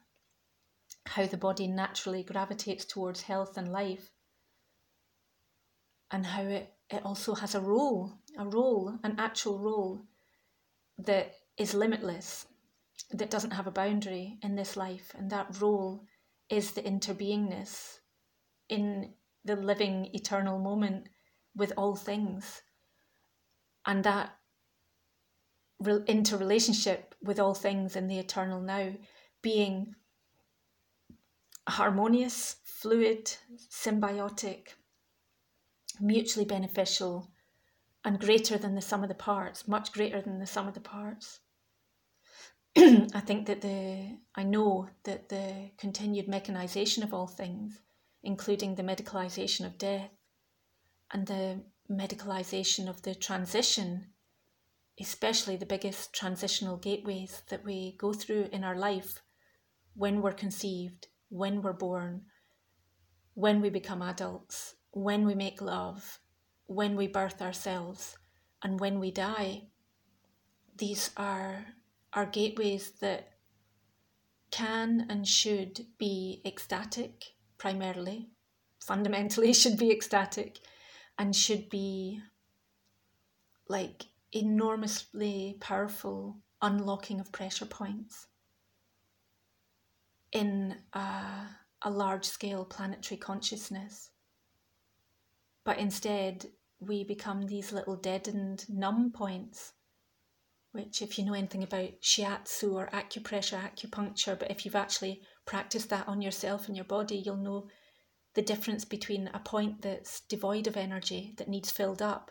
[1.07, 4.11] how the body naturally gravitates towards health and life,
[6.13, 10.03] and how it, it also has a role, a role, an actual role
[10.99, 12.47] that is limitless
[13.11, 16.05] that doesn't have a boundary in this life, and that role
[16.49, 17.99] is the interbeingness
[18.69, 21.09] in the living eternal moment
[21.55, 22.63] with all things.
[23.87, 24.37] And that
[26.07, 28.93] interrelationship with all things in the eternal now
[29.43, 29.95] being
[31.67, 33.33] harmonious, fluid,
[33.71, 34.75] symbiotic,
[36.01, 37.31] mutually beneficial,
[38.05, 40.81] and greater than the sum of the parts, much greater than the sum of the
[40.81, 41.41] parts.
[42.77, 47.81] I think that the I know that the continued mechanization of all things,
[48.23, 50.11] including the medicalization of death
[51.13, 54.13] and the medicalization of the transition,
[55.01, 59.23] especially the biggest transitional gateways that we go through in our life
[59.95, 62.23] when we're conceived, when we're born,
[63.35, 66.21] when we become adults, when we make love,
[66.67, 68.17] when we birth ourselves,
[68.63, 69.63] and when we die.
[70.77, 71.67] These are
[72.13, 73.31] are gateways that
[74.51, 77.25] can and should be ecstatic
[77.59, 78.31] primarily,
[78.81, 80.59] fundamentally should be ecstatic,
[81.19, 82.21] and should be
[83.69, 88.27] like enormously powerful unlocking of pressure points
[90.33, 91.47] in a,
[91.83, 94.11] a large scale planetary consciousness.
[95.65, 96.47] But instead,
[96.81, 99.73] we become these little deadened numb points
[100.73, 105.91] which, if you know anything about shiatsu or acupressure, acupuncture, but if you've actually practiced
[105.91, 107.69] that on yourself and your body, you'll know
[108.35, 112.31] the difference between a point that's devoid of energy that needs filled up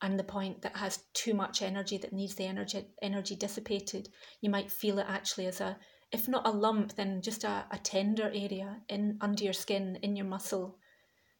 [0.00, 4.08] and the point that has too much energy that needs the energy energy dissipated.
[4.40, 5.76] You might feel it actually as a
[6.10, 10.14] if not a lump, then just a, a tender area in under your skin, in
[10.14, 10.78] your muscle,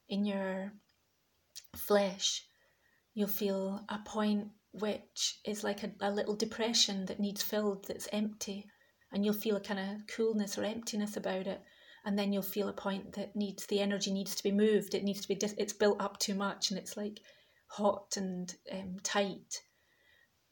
[0.09, 0.72] in your
[1.76, 2.46] flesh.
[3.14, 8.08] You'll feel a point which is like a, a little depression that needs filled, that's
[8.12, 8.66] empty,
[9.12, 11.61] and you'll feel a kind of coolness or emptiness about it.
[12.04, 14.94] And then you'll feel a point that needs the energy needs to be moved.
[14.94, 17.20] It needs to be dis- it's built up too much, and it's like
[17.68, 19.61] hot and um, tight.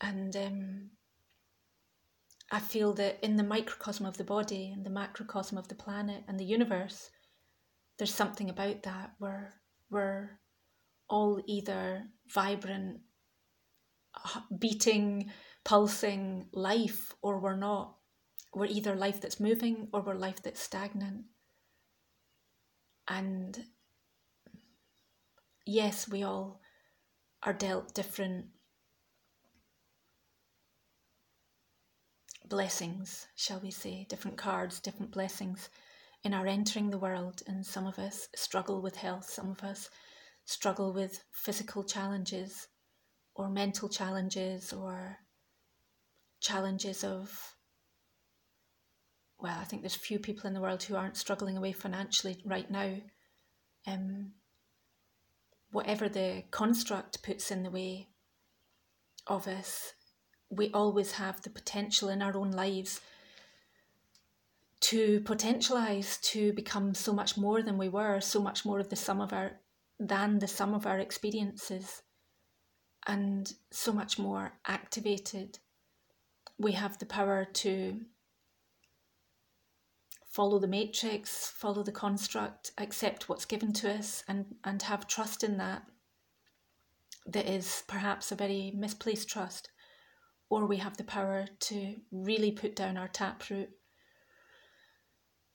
[0.01, 0.91] And um,
[2.53, 6.25] I feel that in the microcosm of the body and the macrocosm of the planet
[6.29, 7.11] and the universe,
[7.99, 9.55] there's something about that where
[9.91, 10.39] we're
[11.09, 13.01] all either vibrant
[14.59, 15.31] beating,
[15.65, 17.97] pulsing life, or we're not.
[18.55, 21.25] We're either life that's moving or we're life that's stagnant.
[23.07, 23.65] And
[25.67, 26.61] yes, we all
[27.43, 28.47] are dealt different
[32.49, 35.69] blessings, shall we say, different cards, different blessings
[36.25, 37.43] in our entering the world.
[37.47, 39.89] And some of us struggle with health, some of us
[40.45, 42.67] struggle with physical challenges,
[43.35, 45.19] or mental challenges or
[46.41, 47.55] challenges of
[49.43, 52.71] well, I think there's few people in the world who aren't struggling away financially right
[52.71, 52.97] now.
[53.87, 54.33] Um,
[55.73, 58.09] whatever the construct puts in the way
[59.27, 59.95] of us,
[60.51, 63.01] we always have the potential in our own lives
[64.81, 68.97] to potentialize to become so much more than we were, so much more of the
[68.97, 69.53] sum of our
[69.99, 72.03] than the sum of our experiences
[73.07, 75.59] and so much more activated.
[76.59, 78.01] We have the power to
[80.31, 85.43] follow the matrix, follow the construct, accept what's given to us, and, and have trust
[85.43, 85.83] in that.
[87.27, 89.71] That is perhaps a very misplaced trust.
[90.49, 93.71] Or we have the power to really put down our taproot,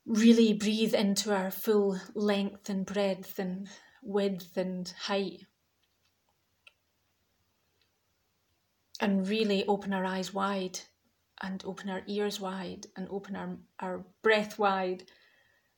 [0.05, 3.67] really breathe into our full length and breadth and
[4.03, 5.45] width and height.
[9.01, 10.79] And really open our eyes wide
[11.41, 15.03] and open our ears wide and open our, our breath wide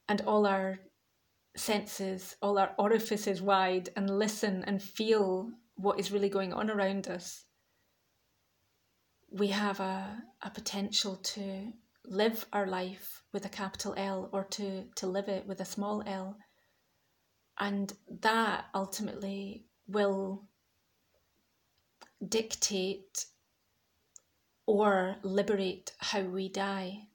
[0.08, 0.80] and all our
[1.56, 7.08] senses, all our orifices wide and listen and feel what is really going on around
[7.08, 7.44] us.
[9.32, 11.74] We have a, a potential to
[12.06, 16.04] live our life with a capital L or to, to live it with a small
[16.06, 16.38] l.
[17.60, 17.92] And
[18.22, 20.48] that ultimately will
[22.26, 23.26] dictate
[24.66, 27.08] or liberate how we die.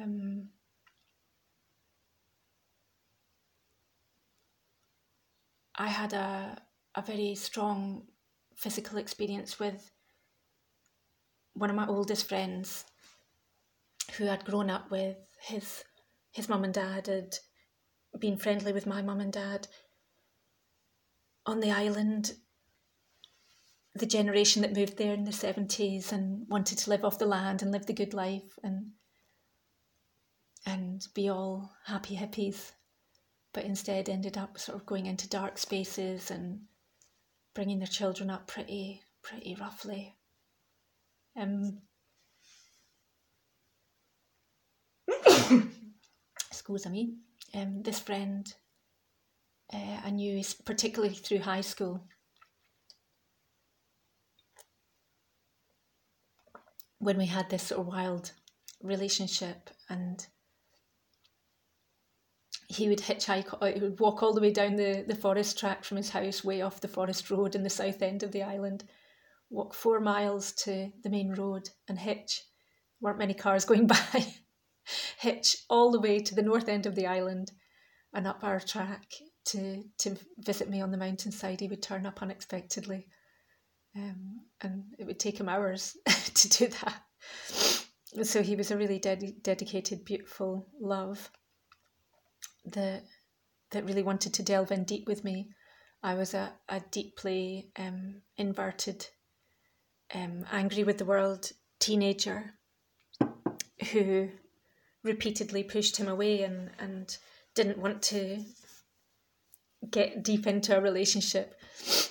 [0.00, 0.48] Um,
[5.76, 6.62] I had a,
[6.94, 8.04] a very strong
[8.54, 9.90] physical experience with
[11.54, 12.84] one of my oldest friends
[14.16, 15.84] who had grown up with his
[16.30, 17.36] his mum and dad had
[18.18, 19.68] been friendly with my mum and dad
[21.44, 22.32] on the island
[23.94, 27.62] the generation that moved there in the 70s and wanted to live off the land
[27.62, 28.92] and live the good life and
[30.64, 32.72] and be all happy hippies
[33.52, 36.60] but instead ended up sort of going into dark spaces and
[37.54, 40.16] bringing their children up pretty pretty roughly.
[41.36, 41.82] Um
[46.50, 47.16] excuse me.
[47.54, 48.52] Um this friend
[49.72, 52.04] uh, I knew particularly through high school
[57.02, 58.32] when we had this sort of wild
[58.82, 60.26] relationship and
[62.68, 65.84] he would hitchhike uh, he would walk all the way down the, the forest track
[65.84, 68.84] from his house way off the forest road in the south end of the island
[69.52, 72.42] walk four miles to the main road and hitch.
[73.00, 74.26] Weren't many cars going by.
[75.18, 77.52] Hitch all the way to the north end of the island
[78.12, 79.04] and up our track
[79.44, 81.60] to to visit me on the mountainside.
[81.60, 83.06] He would turn up unexpectedly
[83.96, 85.96] um, and it would take him hours
[86.34, 87.02] to do that.
[88.24, 91.30] So he was a really ded- dedicated, beautiful love
[92.66, 93.04] that
[93.70, 95.48] that really wanted to delve in deep with me.
[96.02, 99.06] I was a, a deeply um, inverted,
[100.14, 102.54] um, angry with the world teenager
[103.92, 104.28] who
[105.02, 107.16] repeatedly pushed him away and, and
[107.54, 108.44] didn't want to
[109.90, 111.54] get deep into a relationship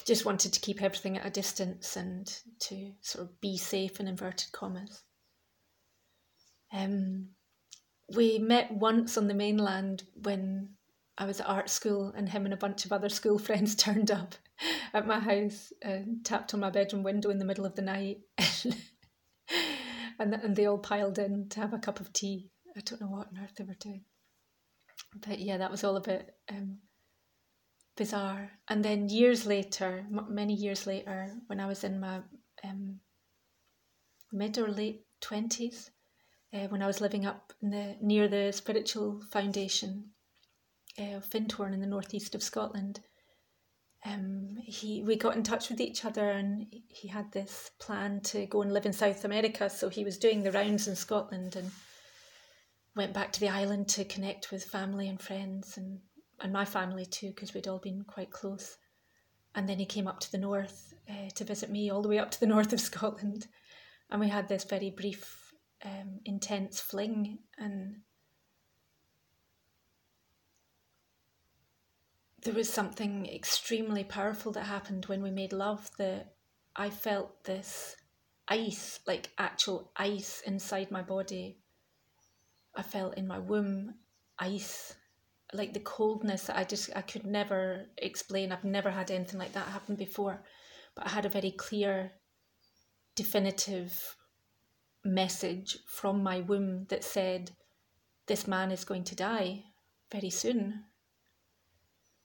[0.06, 4.08] just wanted to keep everything at a distance and to sort of be safe in
[4.08, 5.04] inverted commas.
[6.74, 7.30] Um,
[8.16, 10.70] we met once on the mainland when
[11.18, 14.12] I was at art school, and him and a bunch of other school friends turned
[14.12, 14.36] up
[14.94, 18.20] at my house and tapped on my bedroom window in the middle of the night.
[20.20, 22.50] and, and they all piled in to have a cup of tea.
[22.76, 24.06] I don't know what on earth they were doing.
[25.26, 26.80] But yeah, that was all a bit um,
[27.98, 28.52] bizarre.
[28.68, 32.22] And then years later, many years later, when I was in my
[32.64, 33.00] um,
[34.32, 35.92] mid or late twenties,
[36.54, 40.12] uh, when I was living up the, near the spiritual foundation
[41.00, 43.00] uh, of Findhorn in the northeast of Scotland,
[44.06, 48.48] um, he we got in touch with each other, and he had this plan to
[48.48, 49.70] go and live in South America.
[49.70, 51.70] So he was doing the rounds in Scotland and
[52.96, 56.00] went back to the island to connect with family and friends and
[56.42, 58.78] and my family too, because we'd all been quite close.
[59.56, 62.20] And then he came up to the north uh, to visit me, all the way
[62.20, 63.48] up to the north of Scotland,
[64.10, 67.40] and we had this very brief, um, intense fling.
[67.58, 68.02] And
[72.44, 75.90] there was something extremely powerful that happened when we made love.
[75.98, 76.34] That
[76.76, 77.96] I felt this
[78.48, 81.58] ice, like actual ice, inside my body.
[82.76, 83.96] I felt in my womb
[84.40, 84.96] ice
[85.54, 88.52] like the coldness that I just I could never explain.
[88.52, 90.44] I've never had anything like that happen before,
[90.96, 92.14] but I had a very clear,
[93.16, 94.16] definitive
[95.04, 97.52] message from my womb that said,
[98.28, 99.66] "This man is going to die
[100.12, 100.86] very soon."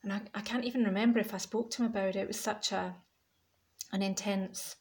[0.03, 2.17] And I, I can't even remember if I spoke to him about it.
[2.17, 2.97] It was such a
[3.93, 4.77] an intense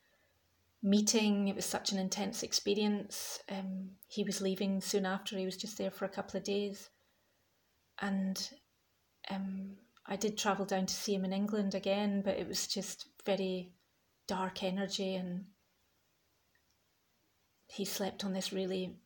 [0.83, 1.47] meeting.
[1.47, 3.39] It was such an intense experience.
[3.49, 5.37] Um, he was leaving soon after.
[5.37, 6.89] He was just there for a couple of days
[8.01, 8.49] and
[9.29, 13.07] um, I did travel down to see him in England again, but it was just
[13.25, 13.71] very
[14.27, 15.45] dark energy, and
[17.67, 18.97] he slept on this really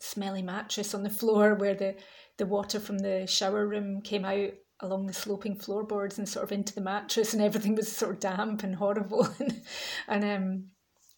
[0.00, 1.94] smelly mattress on the floor where the,
[2.38, 4.50] the water from the shower room came out
[4.80, 8.20] along the sloping floorboards and sort of into the mattress and everything was sort of
[8.20, 9.28] damp and horrible.
[9.38, 9.62] And,
[10.08, 10.64] and um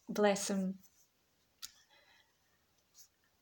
[0.09, 0.79] bless him.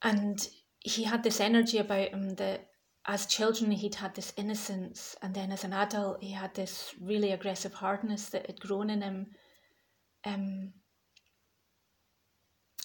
[0.02, 0.46] And
[0.80, 2.68] he had this energy about him that
[3.06, 7.32] as children he'd had this innocence and then as an adult he had this really
[7.32, 9.26] aggressive hardness that had grown in him.
[10.24, 10.74] Um,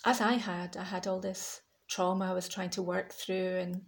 [0.05, 3.81] as i had i had all this trauma i was trying to work through and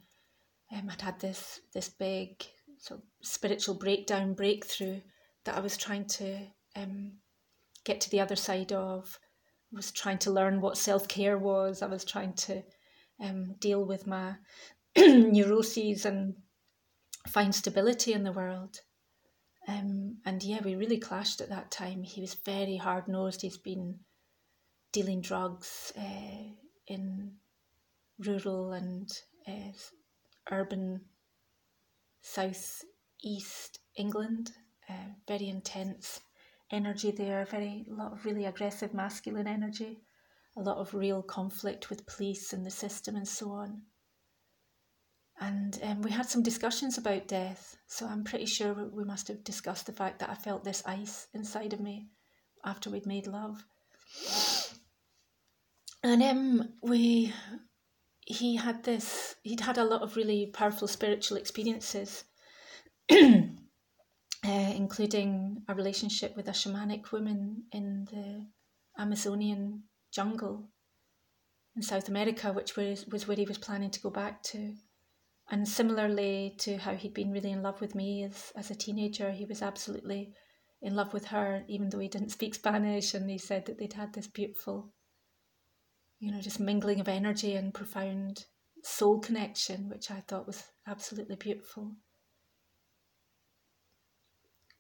[0.74, 2.44] um, i'd had this this big
[2.78, 5.00] sort of spiritual breakdown breakthrough
[5.46, 6.40] that i was trying to
[6.76, 7.14] um,
[7.88, 9.18] get to the other side of.
[9.74, 11.82] I was trying to learn what self-care was.
[11.82, 12.62] I was trying to
[13.22, 14.36] um, deal with my
[14.98, 16.36] neuroses and
[17.28, 18.80] find stability in the world.
[19.68, 22.04] Um, and yeah, we really clashed at that time.
[22.04, 23.42] He was very hard nosed.
[23.42, 24.00] He's been
[24.94, 26.54] dealing drugs uh,
[26.88, 27.34] in
[28.18, 29.10] rural and
[29.48, 29.74] uh,
[30.52, 31.02] urban
[32.22, 32.84] south
[33.22, 34.52] east England.
[34.90, 36.22] Uh, very intense
[36.72, 37.46] energy there.
[37.46, 40.00] Very lot of really aggressive masculine energy.
[40.58, 43.84] A lot of real conflict with police and the system and so on.
[45.40, 47.78] And um, we had some discussions about death.
[47.86, 51.28] So I'm pretty sure we must have discussed the fact that I felt this ice
[51.34, 52.08] inside of me
[52.66, 53.64] after we'd made love.
[56.04, 57.34] And um, we,
[58.26, 62.24] he had this, he'd had a lot of really powerful spiritual experiences,
[63.12, 63.16] uh,
[64.44, 68.48] including a relationship with a shamanic woman in the
[69.00, 70.70] Amazonian jungle
[71.76, 74.76] in South America, which was, was where he was planning to go back to.
[75.50, 79.32] And similarly to how he'd been really in love with me as, as a teenager,
[79.32, 80.34] he was absolutely
[80.82, 83.14] in love with her, even though he didn't speak Spanish.
[83.14, 84.92] And he said that they'd had this beautiful,
[86.20, 88.46] you know, just mingling of energy and profound
[88.84, 91.96] soul connection, which I thought was absolutely beautiful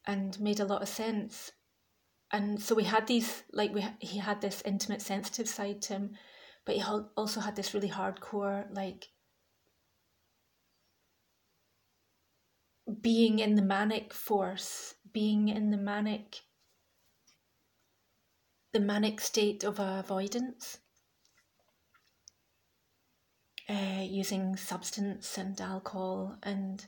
[0.07, 1.51] and made a lot of sense.
[2.31, 6.11] And so we had these, like we, he had this intimate, sensitive side to him,
[6.65, 6.83] but he
[7.15, 9.07] also had this really hardcore, like
[13.01, 16.41] being in the manic force, being in the manic
[18.73, 20.77] the manic state of avoidance,
[23.69, 26.85] uh, using substance and alcohol and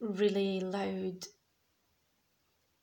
[0.00, 1.24] really loud,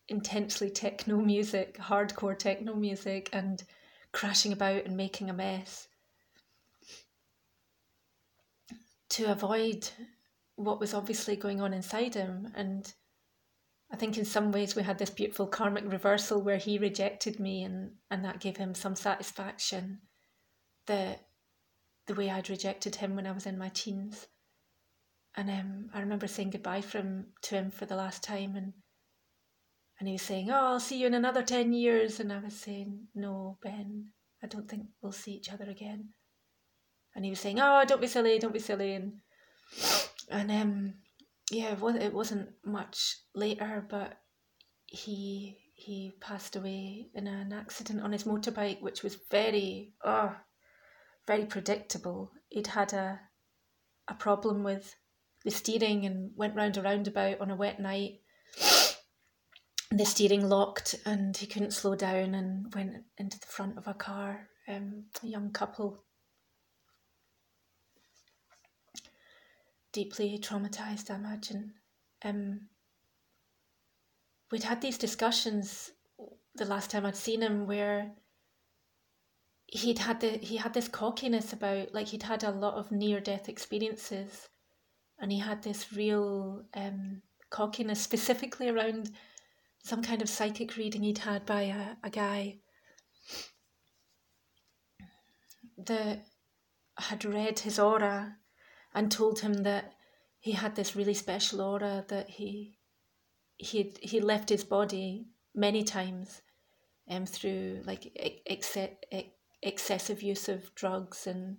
[0.08, 3.64] intensely techno music, hardcore techno music, and
[4.12, 5.88] crashing about and making a mess
[9.10, 9.90] to avoid
[10.56, 12.52] what was obviously going on inside him.
[12.56, 12.92] And
[13.92, 17.64] I think in some ways we had this beautiful karmic reversal where he rejected me
[17.64, 20.00] and, and that gave him some satisfaction
[20.88, 21.28] that
[22.08, 24.28] the way I'd rejected him when I was in my teens.
[25.36, 28.74] And um, I remember saying goodbye from to him for the last time and
[30.00, 32.56] and he was saying, Oh, I'll see you in another ten years and I was
[32.56, 34.10] saying, No, Ben,
[34.44, 36.10] I don't think we'll see each other again.
[37.16, 39.14] And he was saying, Oh, don't be silly, don't be silly and
[40.30, 40.94] and um,
[41.52, 44.18] yeah, it wasn't much later, but
[44.86, 50.36] he he passed away in an accident on his motorbike, which was very oh,
[51.28, 52.32] very predictable.
[52.50, 53.20] He'd had a
[54.08, 54.96] a problem with
[55.44, 58.22] the steering and went round a roundabout on a wet night.
[59.96, 63.94] The steering locked and he couldn't slow down and went into the front of a
[63.94, 64.48] car.
[64.68, 66.04] Um, a young couple
[69.92, 71.74] deeply traumatized, I imagine.
[72.26, 72.62] Um,
[74.52, 75.92] we'd had these discussions
[76.56, 78.14] the last time I'd seen him where
[79.68, 83.20] he'd had the he had this cockiness about like he'd had a lot of near
[83.20, 84.50] death experiences
[85.20, 89.12] and he had this real um, cockiness specifically around
[89.84, 92.58] some kind of psychic reading he'd had by a, a guy
[95.78, 96.26] that
[96.98, 98.38] had read his aura
[98.94, 99.94] and told him that
[100.40, 102.78] he had this really special aura that he
[103.58, 106.42] he he left his body many times
[107.10, 108.12] um, through like
[108.46, 108.78] ex-
[109.62, 111.58] excessive use of drugs and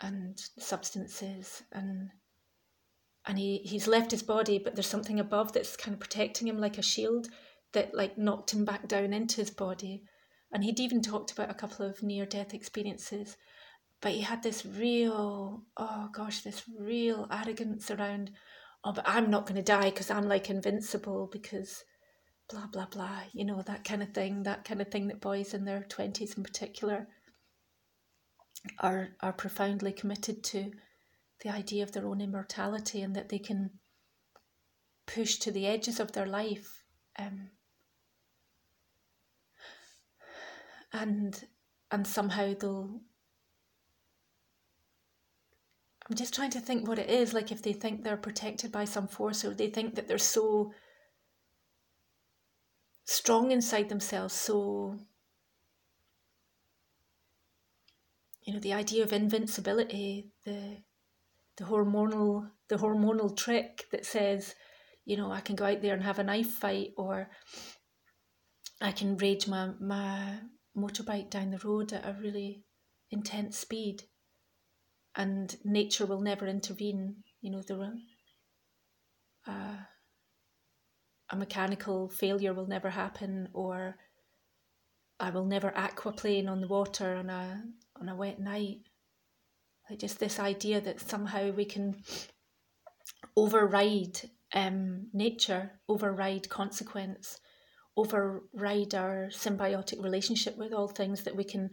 [0.00, 2.10] and substances and
[3.28, 6.58] and he he's left his body but there's something above that's kind of protecting him
[6.58, 7.28] like a shield
[7.72, 10.02] that like knocked him back down into his body.
[10.50, 13.36] And he'd even talked about a couple of near death experiences
[14.00, 18.30] but he had this real oh gosh this real arrogance around
[18.84, 21.84] oh but i'm not going to die because i'm like invincible because
[22.50, 25.54] blah blah blah you know that kind of thing that kind of thing that boys
[25.54, 27.08] in their 20s in particular
[28.80, 30.70] are are profoundly committed to
[31.40, 33.70] the idea of their own immortality and that they can
[35.06, 36.84] push to the edges of their life
[37.18, 37.50] um,
[40.92, 41.44] and
[41.90, 43.00] and somehow they'll
[46.08, 48.84] I'm just trying to think what it is like if they think they're protected by
[48.84, 50.72] some force or they think that they're so
[53.04, 54.98] strong inside themselves so
[58.42, 60.78] you know the idea of invincibility the
[61.58, 64.54] the hormonal the hormonal trick that says
[65.04, 67.28] you know I can go out there and have a knife fight or
[68.80, 70.38] I can rage my my
[70.76, 72.64] motorbike down the road at a really
[73.10, 74.04] intense speed
[75.18, 77.16] and nature will never intervene.
[77.42, 77.92] You know, there
[79.46, 79.76] uh,
[81.30, 83.96] a mechanical failure will never happen, or
[85.18, 87.64] I will never aquaplane on the water on a
[88.00, 88.78] on a wet night.
[89.96, 92.02] Just this idea that somehow we can
[93.36, 94.20] override
[94.54, 97.40] um, nature, override consequence,
[97.96, 101.70] override our symbiotic relationship with all things that we can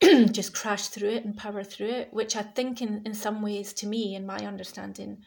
[0.32, 3.72] just crash through it and power through it, which I think in, in some ways
[3.74, 5.18] to me, in my understanding,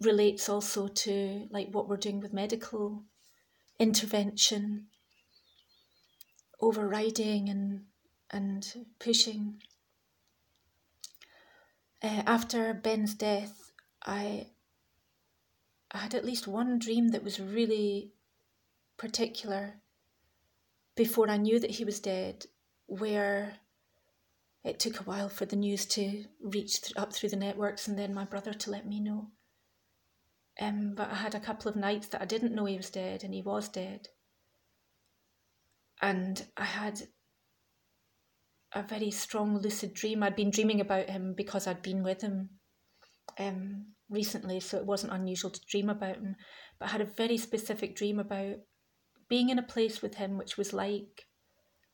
[0.00, 3.04] relates also to like what we're doing with medical
[3.78, 4.88] intervention,
[6.60, 7.84] overriding and
[8.30, 9.60] and pushing.
[12.02, 13.72] Uh, after Ben's death,
[14.04, 14.48] I
[15.92, 18.12] I had at least one dream that was really
[18.96, 19.82] particular
[20.96, 22.46] before I knew that he was dead,
[22.86, 23.58] where
[24.64, 27.98] it took a while for the news to reach th- up through the networks and
[27.98, 29.30] then my brother to let me know.
[30.60, 33.24] Um, but I had a couple of nights that I didn't know he was dead,
[33.24, 34.08] and he was dead.
[36.00, 37.08] And I had
[38.74, 40.22] a very strong lucid dream.
[40.22, 42.50] I'd been dreaming about him because I'd been with him
[43.38, 46.36] um, recently, so it wasn't unusual to dream about him.
[46.78, 48.56] But I had a very specific dream about
[49.28, 51.26] being in a place with him, which was like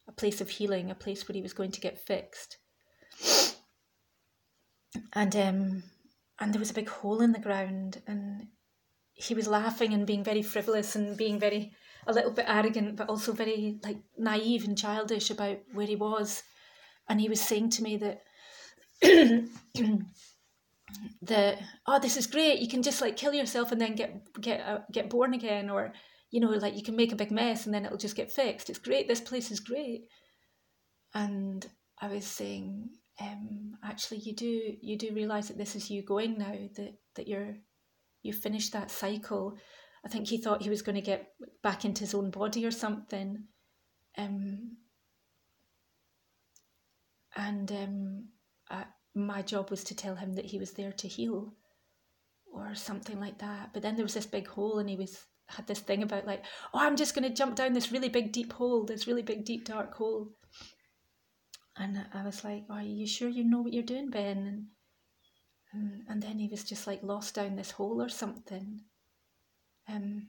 [0.08, 2.58] a place of healing, a place where he was going to get fixed.
[5.12, 5.82] And um,
[6.40, 8.48] and there was a big hole in the ground, and
[9.14, 11.72] he was laughing and being very frivolous and being very
[12.06, 16.42] a little bit arrogant, but also very like naive and childish about where he was.
[17.08, 18.22] And he was saying to me that
[21.22, 24.60] that oh this is great you can just like kill yourself and then get get
[24.66, 25.92] uh, get born again or
[26.30, 28.68] you know, like you can make a big mess and then it'll just get fixed.
[28.68, 29.08] It's great.
[29.08, 30.02] This place is great.
[31.14, 31.66] And
[32.00, 32.90] I was saying,
[33.20, 36.52] um, actually, you do you do realize that this is you going now.
[36.76, 37.56] That that you're
[38.22, 39.56] you finished that cycle.
[40.04, 41.28] I think he thought he was going to get
[41.62, 43.44] back into his own body or something.
[44.16, 44.76] Um,
[47.38, 48.24] and um,
[48.68, 48.84] I,
[49.14, 51.54] my job was to tell him that he was there to heal
[52.52, 53.70] or something like that.
[53.72, 56.44] But then there was this big hole and he was had this thing about like,
[56.74, 59.44] oh, I'm just going to jump down this really big deep hole, this really big
[59.44, 60.32] deep dark hole.
[61.76, 64.36] And I was like, are you sure you know what you're doing, Ben?
[64.36, 64.66] And,
[65.72, 68.80] and, and then he was just like lost down this hole or something.
[69.88, 70.26] Um,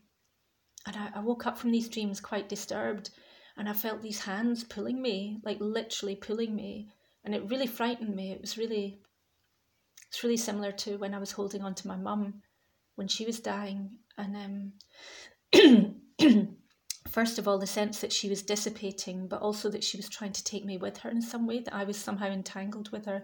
[0.85, 3.09] and I, I woke up from these dreams quite disturbed
[3.57, 6.87] and I felt these hands pulling me, like literally pulling me.
[7.23, 8.31] And it really frightened me.
[8.31, 8.99] It was really,
[10.07, 12.41] it's really similar to when I was holding on to my mum
[12.95, 14.73] when she was dying and
[15.53, 15.97] um,
[17.09, 20.33] first of all, the sense that she was dissipating, but also that she was trying
[20.33, 23.23] to take me with her in some way, that I was somehow entangled with her,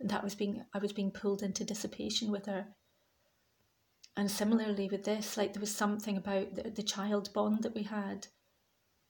[0.00, 2.66] and that was being I was being pulled into dissipation with her.
[4.16, 7.82] And similarly with this, like there was something about the, the child bond that we
[7.82, 8.28] had,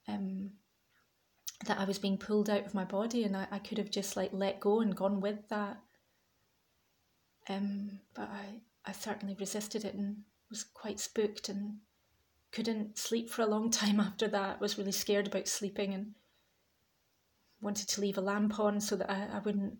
[0.07, 0.51] um,
[1.65, 4.17] that I was being pulled out of my body, and I, I could have just
[4.17, 5.77] like let go and gone with that.
[7.47, 10.17] Um, but I, I certainly resisted it and
[10.49, 11.77] was quite spooked and
[12.51, 14.59] couldn't sleep for a long time after that.
[14.59, 16.13] Was really scared about sleeping and
[17.61, 19.77] wanted to leave a lamp on so that I, I wouldn't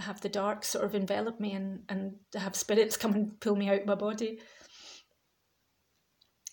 [0.00, 3.68] have the dark sort of envelop me and, and have spirits come and pull me
[3.68, 4.40] out of my body.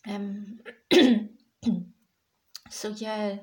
[0.08, 0.60] Um
[2.70, 3.38] so yeah.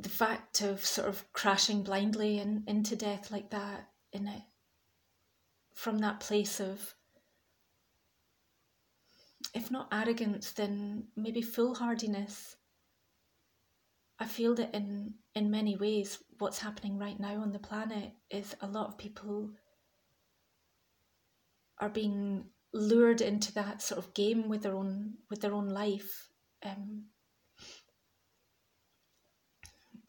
[0.00, 4.42] The fact of sort of crashing blindly in, into death like that in it
[5.74, 6.94] from that place of,
[9.54, 12.56] if not arrogance, then maybe foolhardiness.
[14.18, 18.54] I feel that in, in many ways, what's happening right now on the planet is
[18.60, 19.50] a lot of people
[21.78, 26.28] are being lured into that sort of game with their own with their own life.
[26.62, 27.06] Um,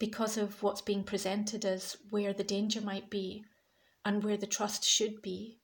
[0.02, 3.44] because of what's being presented as where the danger might be
[4.04, 5.60] and where the trust should be,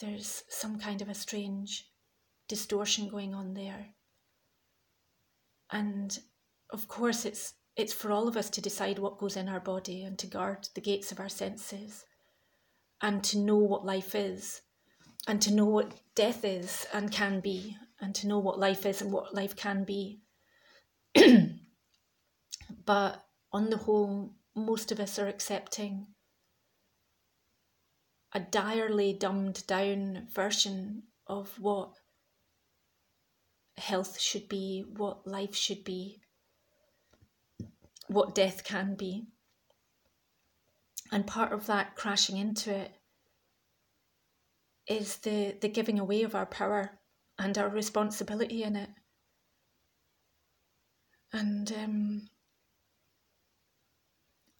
[0.00, 1.88] there's some kind of a strange
[2.48, 3.86] distortion going on there.
[5.70, 6.18] And
[6.70, 10.02] of course, it's it's for all of us to decide what goes in our body
[10.02, 12.04] and to guard the gates of our senses
[13.00, 14.60] and to know what life is
[15.28, 19.00] and to know what death is and can be and to know what life is
[19.00, 20.20] and what life can be.
[22.84, 23.22] but
[23.52, 26.06] on the whole, most of us are accepting
[28.32, 31.92] a direly dumbed down version of what
[33.78, 36.20] health should be, what life should be,
[38.08, 39.24] what death can be.
[41.12, 42.92] And part of that crashing into it
[44.86, 46.98] is the, the giving away of our power
[47.38, 48.90] and our responsibility in it.
[51.32, 52.28] And um,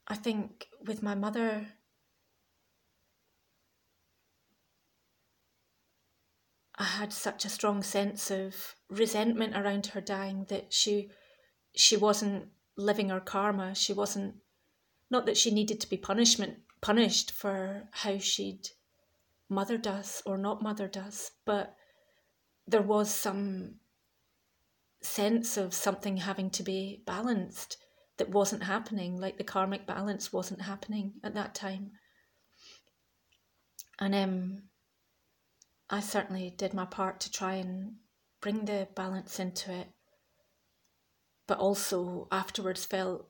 [0.09, 1.67] I think with my mother,
[6.77, 11.11] I had such a strong sense of resentment around her dying that she
[11.75, 13.75] she wasn't living her karma.
[13.75, 14.37] She wasn't
[15.11, 18.69] not that she needed to be punishment punished for how she'd
[19.49, 21.75] mothered us or not mothered us, but
[22.67, 23.77] there was some
[25.03, 27.79] sense of something having to be balanced
[28.19, 31.93] that wasn't happening, like the karmic balance wasn't happening at that time.
[33.99, 34.63] And um,
[35.91, 37.97] I certainly did my part to try and
[38.41, 39.89] bring the balance into it,
[41.47, 43.29] but also afterwards felt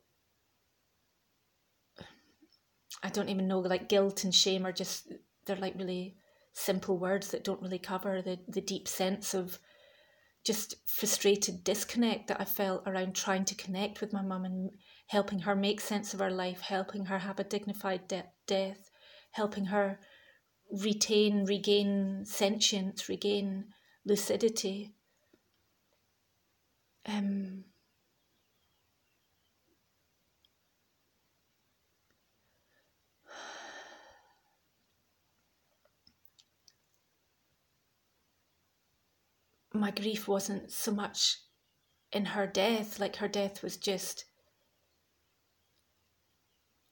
[3.02, 5.12] I don't even know, like guilt and shame are just,
[5.44, 6.16] they're like really
[6.52, 9.58] simple words that don't really cover the, the deep sense of
[10.46, 14.70] just frustrated disconnect that I felt around trying to connect with my mum and
[15.08, 18.88] helping her make sense of her life, helping her have a dignified de- death,
[19.32, 19.98] helping her
[20.70, 23.64] retain, regain sentience, regain
[24.04, 24.94] lucidity.
[27.06, 27.64] Um,
[39.76, 41.38] my grief wasn't so much
[42.12, 44.24] in her death, like her death was just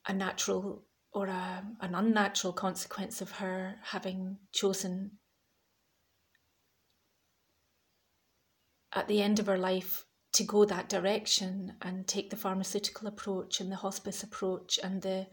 [0.06, 5.12] a natural or a, an unnatural consequence of her having chosen
[8.92, 13.60] at the end of her life to go that direction and take the pharmaceutical approach
[13.60, 15.26] and the hospice approach and the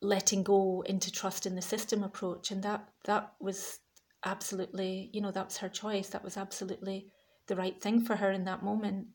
[0.00, 2.50] letting go into trust in the system approach.
[2.50, 3.78] And that that was
[4.24, 6.08] absolutely, you know, that was her choice.
[6.08, 7.08] That was absolutely
[7.46, 9.08] the right thing for her in that moment.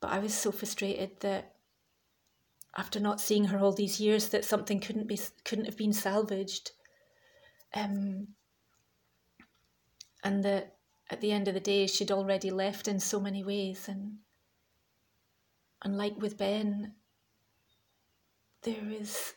[0.00, 1.54] But I was so frustrated that
[2.76, 6.72] after not seeing her all these years, that something couldn't be couldn't have been salvaged.
[7.74, 8.28] Um,
[10.22, 10.76] and that
[11.10, 13.88] at the end of the day, she'd already left in so many ways.
[13.88, 14.18] And
[15.82, 16.94] and like with Ben,
[18.62, 19.34] there is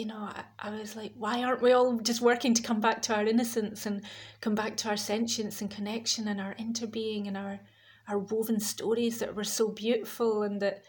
[0.00, 3.02] you know, I, I, was like, why aren't we all just working to come back
[3.02, 4.02] to our innocence and
[4.40, 7.60] come back to our sentience and connection and our interbeing and our
[8.08, 10.82] our woven stories that were so beautiful and that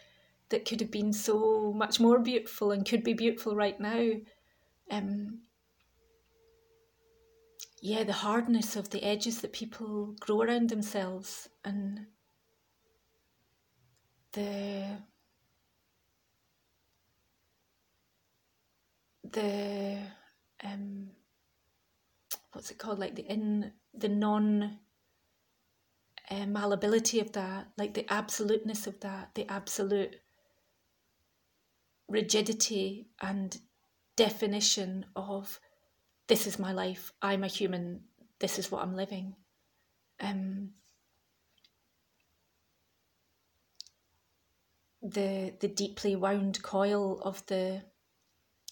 [0.48, 4.12] that could have been so much more beautiful and could be beautiful right now.
[4.90, 5.42] Um,
[7.82, 12.06] yeah, the hardness of the edges that people grow around themselves and
[14.32, 14.86] the
[19.32, 19.98] the
[20.64, 21.10] um
[22.52, 23.00] what's it called?
[23.00, 24.80] Like the in the non
[26.30, 30.16] uh, malleability of that like the absoluteness of that the absolute
[32.08, 33.60] rigidity and
[34.16, 35.60] definition of
[36.28, 37.12] this is my life.
[37.22, 38.02] I'm a human.
[38.40, 39.36] This is what i'm living.
[40.20, 40.72] Um
[45.02, 47.82] the the deeply wound coil of the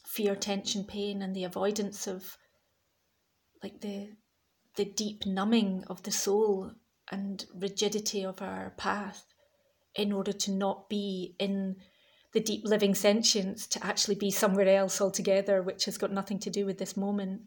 [0.10, 2.38] fear, tension, pain, and the avoidance of
[3.62, 4.10] like the
[4.76, 6.72] the deep numbing of the soul
[7.12, 9.26] and rigidity of our path
[9.96, 11.76] in order to not be in
[12.34, 16.50] the deep living sentience to actually be somewhere else altogether which has got nothing to
[16.50, 17.42] do with this moment.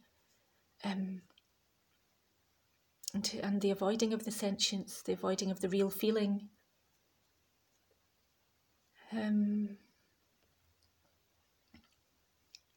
[0.85, 1.23] Um,
[3.15, 6.49] and, to, and the avoiding of the sentience the avoiding of the real feeling.
[9.13, 9.79] Um,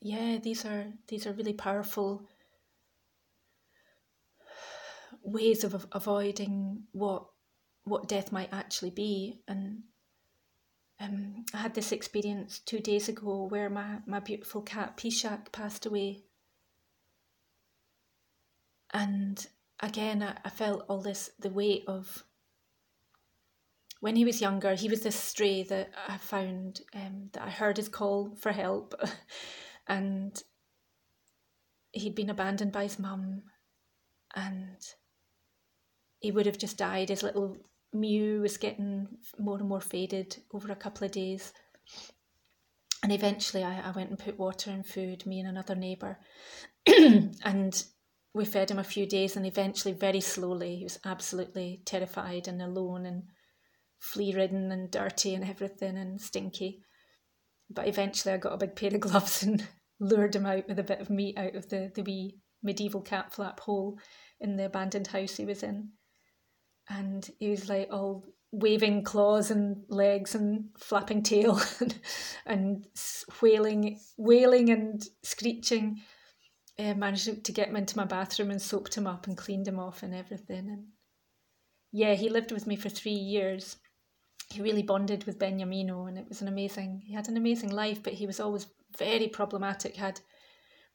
[0.05, 2.21] yeah, these are these are really powerful
[5.23, 7.25] ways of avoiding what
[7.85, 9.81] what death might actually be and
[10.99, 15.87] um, I had this experience two days ago where my, my beautiful cat Pishak passed
[15.87, 16.23] away.
[18.93, 19.45] And
[19.81, 22.23] again, I, I felt all this the weight of
[23.99, 27.77] when he was younger, he was this stray that I found um, that I heard
[27.77, 28.93] his call for help,
[29.87, 30.41] and
[31.91, 33.43] he'd been abandoned by his mum,
[34.35, 34.77] and
[36.19, 37.09] he would have just died.
[37.09, 37.57] His little
[37.93, 39.07] mew was getting
[39.39, 41.53] more and more faded over a couple of days.
[43.03, 46.17] And eventually, I, I went and put water and food, me and another neighbour,
[46.87, 47.85] and
[48.33, 49.37] we fed him a few days.
[49.37, 53.23] And eventually, very slowly, he was absolutely terrified and alone and
[53.99, 56.81] flea ridden and dirty and everything and stinky.
[57.69, 59.67] But eventually I got a big pair of gloves and
[59.99, 63.33] lured him out with a bit of meat out of the, the wee medieval cat
[63.33, 63.99] flap hole
[64.39, 65.89] in the abandoned house he was in.
[66.89, 71.95] And he was like all waving claws and legs and flapping tail and,
[72.45, 72.87] and
[73.41, 76.01] wailing, wailing and screeching.
[76.77, 79.79] I managed to get him into my bathroom and soaped him up and cleaned him
[79.79, 80.69] off and everything.
[80.69, 80.87] And
[81.91, 83.77] yeah, he lived with me for three years
[84.51, 88.01] he really bonded with Beniamino and it was an amazing he had an amazing life
[88.03, 88.67] but he was always
[88.97, 90.19] very problematic had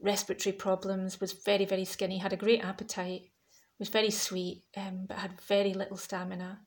[0.00, 3.30] respiratory problems was very very skinny had a great appetite
[3.80, 6.60] was very sweet um, but had very little stamina.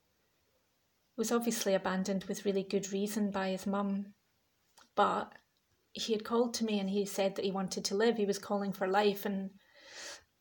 [1.15, 4.15] Was obviously abandoned with really good reason by his mum
[4.95, 5.31] but
[5.93, 8.17] he had called to me and he said that he wanted to live.
[8.17, 9.51] He was calling for life and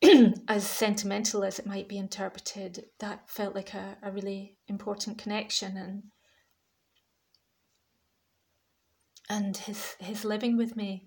[0.49, 5.77] as sentimental as it might be interpreted that felt like a, a really important connection
[5.77, 6.05] and
[9.29, 11.07] and his his living with me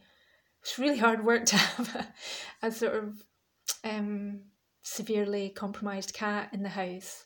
[0.61, 3.13] It's really hard work to have a, a sort of
[3.83, 4.41] um,
[4.83, 7.25] severely compromised cat in the house.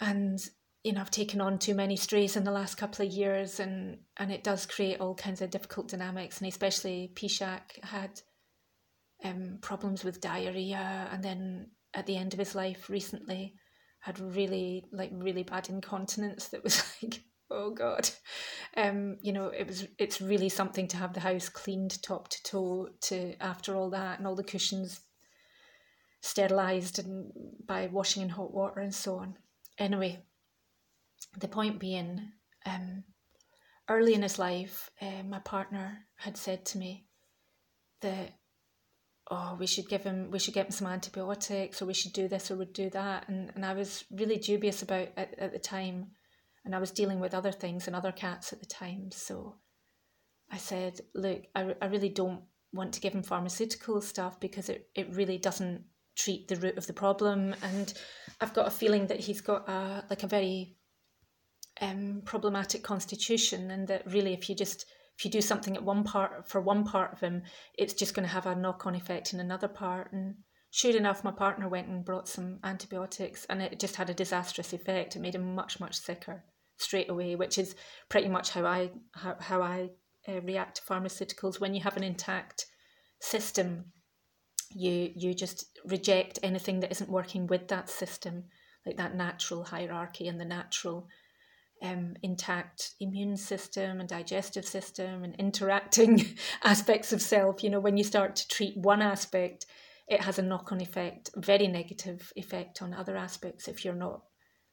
[0.00, 0.38] And
[0.82, 3.98] you know, I've taken on too many strays in the last couple of years, and
[4.18, 6.38] and it does create all kinds of difficult dynamics.
[6.38, 8.20] And especially Pishak had
[9.24, 13.54] um, problems with diarrhea, and then at the end of his life recently
[14.00, 18.08] had really like really bad incontinence that was like oh god.
[18.76, 22.42] Um you know it was it's really something to have the house cleaned top to
[22.42, 25.00] toe to after all that and all the cushions
[26.20, 27.30] sterilized and
[27.66, 29.36] by washing in hot water and so on.
[29.78, 30.24] Anyway
[31.38, 32.32] the point being
[32.66, 33.04] um
[33.88, 37.06] early in his life uh, my partner had said to me
[38.00, 38.32] that
[39.30, 42.28] oh we should give him we should get him some antibiotics or we should do
[42.28, 45.58] this or we'd do that and, and i was really dubious about at, at the
[45.58, 46.06] time
[46.64, 49.10] and I was dealing with other things and other cats at the time.
[49.12, 49.56] So
[50.50, 52.42] I said, look, I, I really don't
[52.72, 55.84] want to give him pharmaceutical stuff because it, it really doesn't
[56.16, 57.54] treat the root of the problem.
[57.62, 57.92] And
[58.40, 60.76] I've got a feeling that he's got a like a very
[61.80, 64.86] um, problematic constitution, and that really, if you just
[65.18, 67.42] if you do something at one part for one part of him,
[67.76, 70.12] it's just going to have a knock on effect in another part.
[70.12, 70.36] And
[70.70, 74.72] sure enough, my partner went and brought some antibiotics, and it just had a disastrous
[74.72, 75.14] effect.
[75.14, 76.44] It made him much much sicker
[76.76, 77.74] straight away, which is
[78.08, 79.90] pretty much how I how, how I
[80.28, 81.60] uh, react to pharmaceuticals.
[81.60, 82.66] When you have an intact
[83.20, 83.86] system,
[84.70, 88.44] you you just reject anything that isn't working with that system,
[88.86, 91.08] like that natural hierarchy and the natural
[91.82, 96.24] um, intact immune system and digestive system and interacting
[96.64, 97.62] aspects of self.
[97.62, 99.66] You know, when you start to treat one aspect,
[100.08, 104.22] it has a knock on effect, very negative effect on other aspects if you're not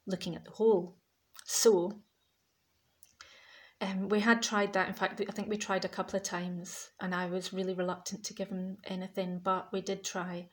[0.08, 0.98] looking at the whole.
[1.46, 2.02] So
[3.82, 4.88] um, we had tried that.
[4.88, 8.24] In fact, I think we tried a couple of times, and I was really reluctant
[8.26, 10.50] to give him anything, but we did try,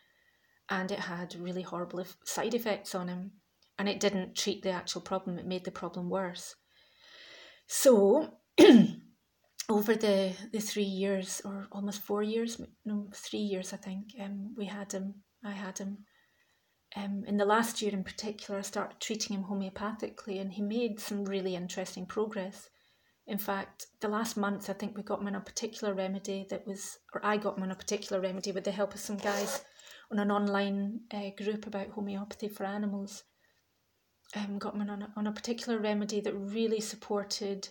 [0.70, 3.32] and it had really horrible side effects on him,
[3.78, 6.56] and it didn't treat the actual problem, it made the problem worse.
[7.66, 8.38] So,
[9.68, 14.54] over the, the three years, or almost four years, no, three years, I think, um,
[14.56, 15.98] we had him, I had him
[16.98, 20.98] um, in the last year in particular, I started treating him homeopathically, and he made
[20.98, 22.68] some really interesting progress.
[23.26, 26.66] In fact, the last month, I think we got him on a particular remedy that
[26.66, 29.62] was, or I got him on a particular remedy with the help of some guys
[30.10, 33.22] on an online uh, group about homeopathy for animals.
[34.34, 37.68] Um, got him on a, on a particular remedy that really supported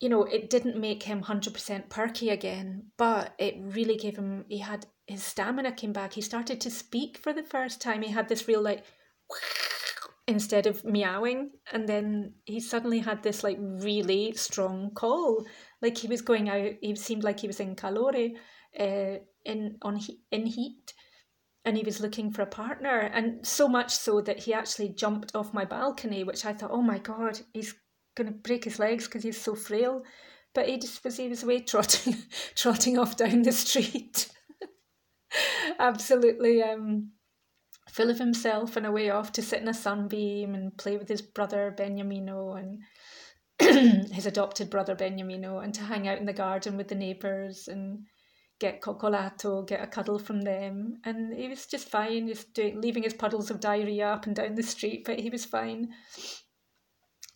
[0.00, 4.58] you know, it didn't make him 100% perky again, but it really gave him, he
[4.58, 6.12] had his stamina came back.
[6.12, 8.02] He started to speak for the first time.
[8.02, 8.84] He had this real like
[10.28, 15.46] instead of meowing, and then he suddenly had this like really strong call.
[15.80, 16.72] Like he was going out.
[16.82, 18.32] He seemed like he was in calore,
[18.78, 19.98] uh, in on
[20.30, 20.92] in heat,
[21.64, 22.98] and he was looking for a partner.
[22.98, 26.82] And so much so that he actually jumped off my balcony, which I thought, oh
[26.82, 27.74] my god, he's
[28.14, 30.02] going to break his legs because he's so frail.
[30.54, 32.16] But he just was he was away trotting
[32.54, 34.28] trotting off down the street,
[35.78, 37.12] absolutely um,
[37.88, 41.22] full of himself and away off to sit in a sunbeam and play with his
[41.22, 42.82] brother Beniamino and
[44.12, 48.04] his adopted brother Beniamino and to hang out in the garden with the neighbours and
[48.60, 51.00] get coccolato, get a cuddle from them.
[51.04, 54.54] And he was just fine, just doing, leaving his puddles of diarrhea up and down
[54.54, 55.90] the street, but he was fine.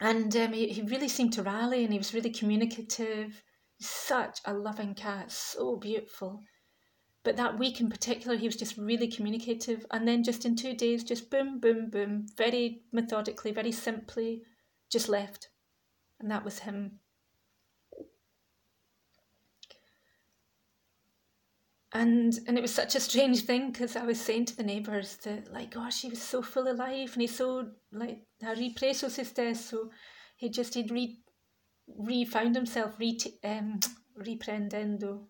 [0.01, 3.43] And um, he, he really seemed to rally and he was really communicative.
[3.81, 6.41] Such a loving cat, so beautiful.
[7.25, 9.87] But that week in particular, he was just really communicative.
[9.91, 14.43] And then just in two days, just boom, boom, boom, very methodically, very simply,
[14.91, 15.49] just left
[16.23, 17.01] and that was him.
[21.93, 25.17] And and it was such a strange thing because I was saying to the neighbours
[25.25, 29.57] that like, gosh, he was so full of life and he's so like represos estes,
[29.57, 29.91] so
[30.37, 31.19] he just he'd re
[31.99, 33.81] re found himself re um
[34.19, 35.27] reprendendo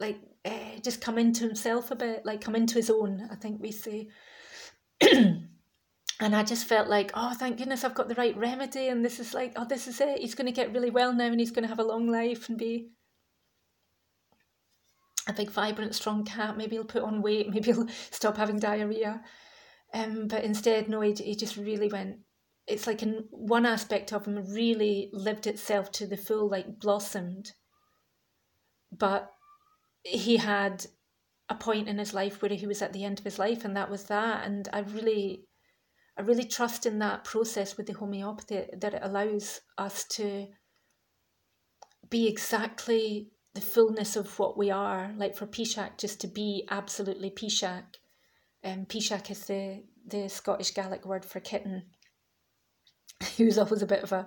[0.00, 3.60] like uh, just come into himself a bit, like come into his own, I think
[3.60, 4.08] we say.
[5.00, 5.48] and
[6.20, 9.34] I just felt like, oh, thank goodness I've got the right remedy, and this is
[9.34, 10.18] like, oh, this is it.
[10.18, 12.48] He's going to get really well now, and he's going to have a long life
[12.48, 12.90] and be
[15.28, 16.56] a big, vibrant, strong cat.
[16.56, 17.48] Maybe he'll put on weight.
[17.52, 19.22] Maybe he'll stop having diarrhea.
[19.92, 22.18] Um, but instead, no, he, he just really went.
[22.66, 27.52] It's like in one aspect of him really lived itself to the full, like blossomed.
[28.90, 29.30] But
[30.06, 30.86] he had
[31.48, 33.76] a point in his life where he was at the end of his life, and
[33.76, 34.46] that was that.
[34.46, 35.46] And I really
[36.18, 40.46] I really trust in that process with the homeopathy that it allows us to
[42.08, 45.12] be exactly the fullness of what we are.
[45.16, 47.84] Like for Pishak, just to be absolutely Pishak.
[48.64, 51.82] Um, Pishak is the, the Scottish Gaelic word for kitten.
[53.36, 54.26] he was always a bit of a,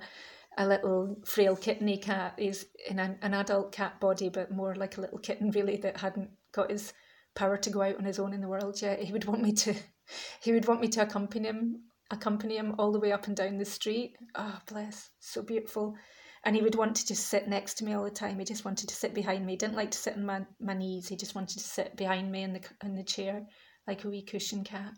[0.60, 2.36] a little frail kitteny cat.
[2.38, 5.98] He's in an, an adult cat body, but more like a little kitten, really, that
[5.98, 6.94] hadn't got his
[7.34, 9.02] power to go out on his own in the world yet.
[9.02, 9.74] He would want me to
[10.44, 13.58] he would want me to accompany him accompany him all the way up and down
[13.58, 14.18] the street.
[14.36, 15.96] Oh, bless, so beautiful.
[16.44, 18.40] And he would want to just sit next to me all the time.
[18.40, 19.54] He just wanted to sit behind me.
[19.54, 21.08] He didn't like to sit on my, my knees.
[21.08, 23.46] He just wanted to sit behind me in the in the chair
[23.88, 24.92] like a wee cushion cat.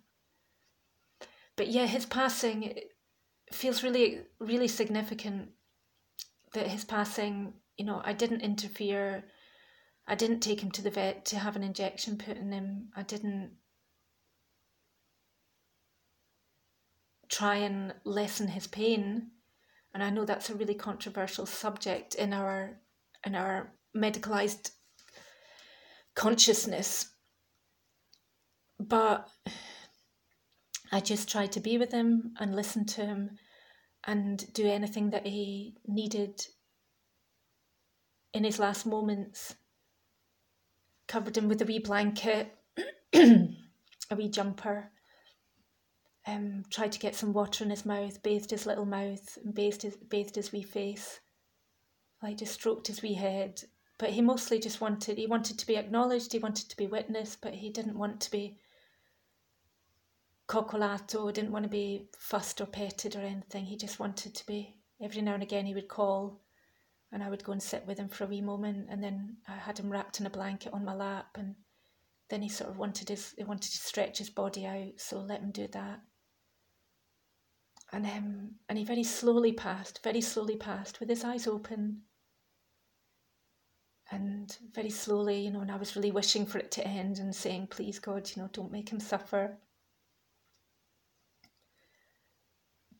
[1.57, 2.80] But yeah, his passing
[3.54, 5.49] feels really really significant.
[6.54, 9.24] That his passing, you know, I didn't interfere.
[10.08, 12.89] I didn't take him to the vet to have an injection put in him.
[12.95, 13.52] I didn't
[17.30, 19.32] try and lessen his pain.
[19.93, 22.82] And I know that's a really controversial subject in our
[23.26, 24.72] in our medicalized
[26.16, 27.10] consciousness.
[28.80, 29.30] But
[30.91, 33.38] I just tried to be with him and listen to him
[34.06, 36.45] and do anything that he needed
[38.34, 39.56] in his last moments.
[41.08, 42.56] Covered him with a wee blanket,
[43.14, 44.91] a wee jumper,
[46.26, 49.82] um, tried to get some water in his mouth, bathed his little mouth, and bathed
[49.82, 51.20] his, bathed his wee face.
[52.22, 53.64] I just stroked his wee head.
[53.97, 57.39] But he mostly just wanted, he wanted to be acknowledged, he wanted to be witnessed,
[57.41, 58.58] but he didn't want to be
[60.52, 63.66] coccolato, didn't want to be fussed or petted or anything.
[63.66, 66.41] He just wanted to be, every now and again he would call
[67.12, 69.54] and I would go and sit with him for a wee moment and then I
[69.54, 71.56] had him wrapped in a blanket on my lap and
[72.30, 75.41] then he sort of wanted his he wanted to stretch his body out, so let
[75.41, 76.02] him do that
[77.91, 82.02] and um, and he very slowly passed, very slowly passed, with his eyes open.
[84.14, 87.34] And very slowly, you know, and I was really wishing for it to end and
[87.34, 89.58] saying, please God, you know, don't make him suffer.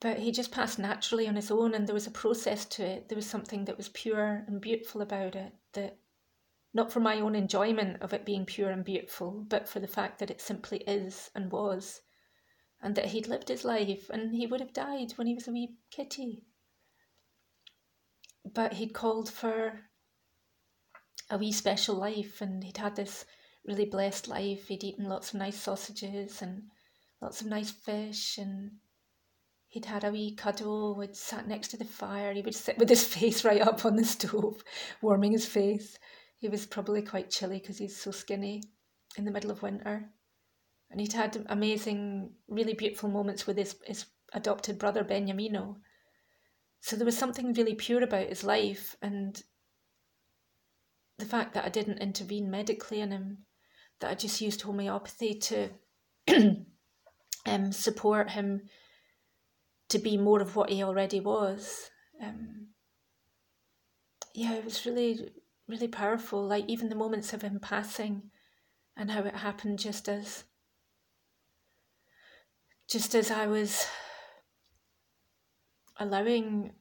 [0.02, 3.08] But he just passed naturally on his own, and there was a process to it.
[3.08, 5.97] There was something that was pure and beautiful about it, that
[6.74, 10.20] not for my own enjoyment of it being pure and beautiful, but for the fact
[10.20, 12.02] that it simply is and was
[12.82, 15.52] and that he'd lived his life and he would have died when he was a
[15.52, 16.43] wee kitty.
[18.43, 19.82] But he'd called for
[21.30, 23.26] a wee special life and he'd had this
[23.66, 24.68] really blessed life.
[24.68, 26.64] He'd eaten lots of nice sausages and
[27.22, 28.72] lots of nice fish and
[29.72, 32.34] he'd had a wee cuddle, would sat next to the fire.
[32.34, 34.63] He would sit with his face right up on the stove,
[35.01, 35.97] warming his face.
[36.38, 38.63] He was probably quite chilly because he's so skinny
[39.17, 40.11] in the middle of winter
[40.91, 45.78] and he'd had amazing, really beautiful moments with his, his adopted brother Beniamino.
[46.82, 49.41] So there was something really pure about his life, and
[51.17, 53.45] the fact that I didn't intervene medically in him,
[54.01, 55.69] that I just used homeopathy to
[57.45, 58.63] um, support him
[59.91, 61.89] to be more of what he already was.
[62.21, 62.67] Um,
[64.33, 65.31] yeah, it was really,
[65.67, 66.45] really powerful.
[66.45, 68.31] Like even the moments of him passing
[68.97, 70.43] and how it happened just as
[72.89, 73.87] just as I was
[75.97, 76.73] allowing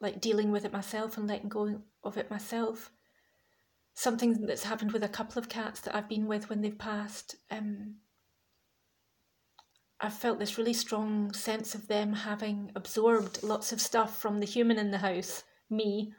[0.00, 2.90] like dealing with it myself and letting go of it myself.
[3.94, 7.36] Something that's happened with a couple of cats that I've been with when they've passed.
[7.50, 7.96] Um,
[10.02, 14.46] I've felt this really strong sense of them having absorbed lots of stuff from the
[14.46, 16.14] human in the house, me,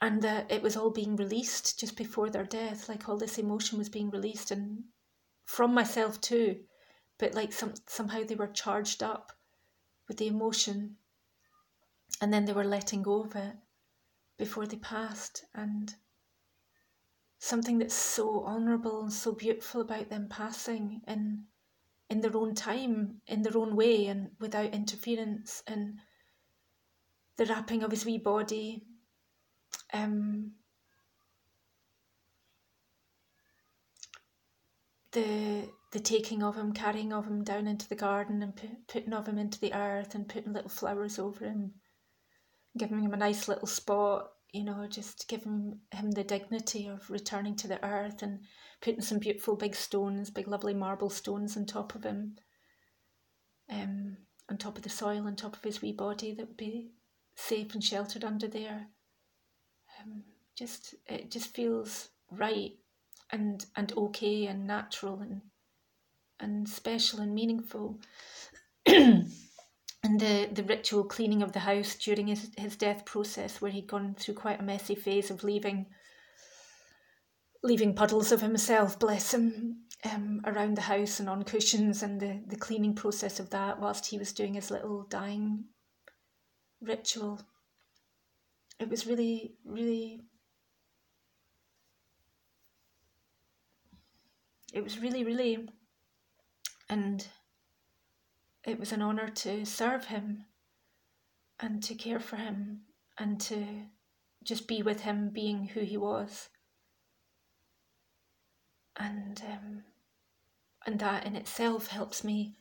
[0.00, 2.88] and that it was all being released just before their death.
[2.88, 4.84] Like all this emotion was being released, and
[5.44, 6.64] from myself too,
[7.18, 9.32] but like some somehow they were charged up
[10.08, 10.96] with the emotion,
[12.20, 13.54] and then they were letting go of it
[14.38, 15.94] before they passed, and
[17.38, 21.44] something that's so honourable and so beautiful about them passing and
[22.10, 25.98] in their own time, in their own way, and without interference, and
[27.36, 28.82] the wrapping of his wee body.
[29.92, 30.52] Um,
[35.12, 39.14] the the taking of him, carrying of him down into the garden, and put, putting
[39.14, 41.74] of him into the earth, and putting little flowers over him,
[42.76, 47.54] giving him a nice little spot, you know, just giving him the dignity of returning
[47.56, 48.40] to the earth and
[48.80, 52.36] putting some beautiful big stones, big lovely marble stones on top of him,
[53.70, 54.16] um,
[54.50, 56.92] on top of the soil, on top of his wee body that would be
[57.34, 58.86] safe and sheltered under there.
[60.00, 60.22] Um,
[60.56, 62.72] just it just feels right
[63.30, 65.42] and and okay and natural and
[66.40, 68.00] and special and meaningful.
[70.02, 73.86] and the, the ritual cleaning of the house during his, his death process, where he'd
[73.86, 75.86] gone through quite a messy phase of leaving
[77.62, 82.40] leaving puddles of himself, bless him, um, around the house and on cushions, and the,
[82.46, 85.64] the cleaning process of that whilst he was doing his little dying
[86.80, 87.40] ritual.
[88.78, 90.20] It was really, really.
[94.72, 95.68] It was really, really.
[96.88, 97.26] And
[98.68, 100.44] it was an honour to serve him
[101.58, 102.82] and to care for him
[103.18, 103.64] and to
[104.44, 106.48] just be with him being who he was
[108.96, 109.82] and um,
[110.86, 112.54] and that in itself helps me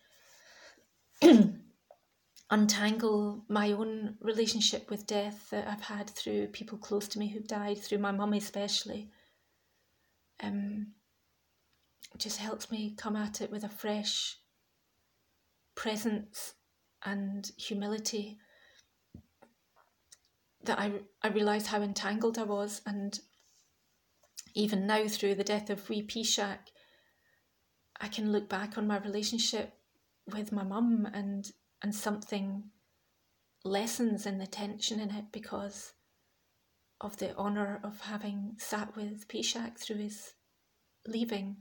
[2.50, 7.48] untangle my own relationship with death that I've had through people close to me who've
[7.48, 9.10] died, through my mum especially.
[10.42, 10.94] Um,
[12.14, 14.38] it just helps me come at it with a fresh
[15.78, 16.56] presence
[17.06, 18.38] and humility
[20.64, 20.92] that I,
[21.24, 23.18] I realised how entangled I was and
[24.54, 26.72] even now through the death of wee Pishak,
[28.02, 29.74] I can look back on my relationship
[30.26, 31.50] with my mum and
[31.84, 32.64] and something
[33.64, 35.94] lessens in the tension in it because
[37.00, 40.34] of the honour of having sat with Pishak through his
[41.06, 41.58] leaving.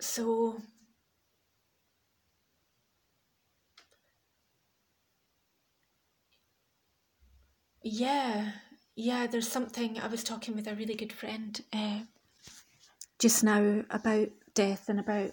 [0.00, 0.60] So
[7.82, 8.52] Yeah,
[8.96, 9.98] yeah, there's something.
[9.98, 12.00] I was talking with a really good friend uh,
[13.18, 15.30] just now about death and about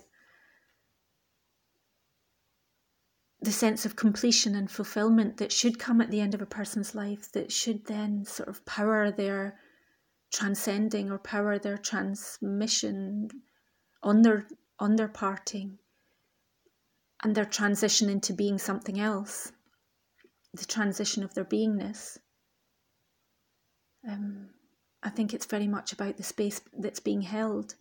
[3.41, 6.95] the sense of completion and fulfillment that should come at the end of a person's
[6.95, 9.59] life, that should then sort of power their
[10.31, 13.29] transcending or power their transmission
[14.05, 14.47] on their
[14.79, 15.77] on their parting
[17.21, 19.51] and their transition into being something else
[20.53, 22.17] the transition of their beingness
[24.07, 24.49] um,
[25.05, 27.75] I think it's very much about the space that's being held.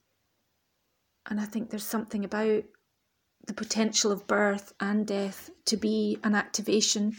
[1.29, 2.65] And I think there's something about
[3.47, 7.17] the potential of birth and death to be an activation,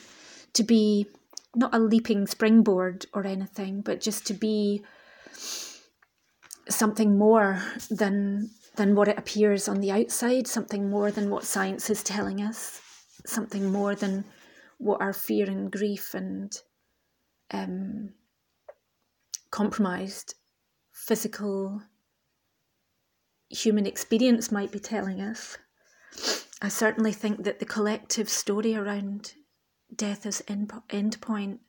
[0.54, 1.08] to be
[1.56, 4.84] not a leaping springboard or anything, but just to be
[6.70, 11.90] something more than than what it appears on the outside, something more than what science
[11.90, 12.82] is telling us,
[13.26, 14.26] something more than
[14.78, 16.52] what our fear and grief and
[17.52, 18.10] um,
[19.52, 20.36] compromised
[20.92, 21.82] physical
[23.50, 25.58] human experience might be telling us.
[26.62, 29.34] I certainly think that the collective story around
[29.94, 31.60] death as end, end point,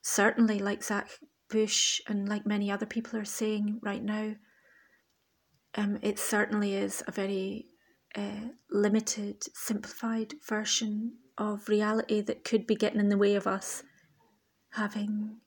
[0.00, 1.08] certainly like Zach
[1.48, 4.34] Bush and like many other people are saying right now,
[5.74, 7.66] um, it certainly is a very
[8.14, 13.82] uh, limited, simplified version of reality that could be getting in the way of us
[14.72, 15.38] having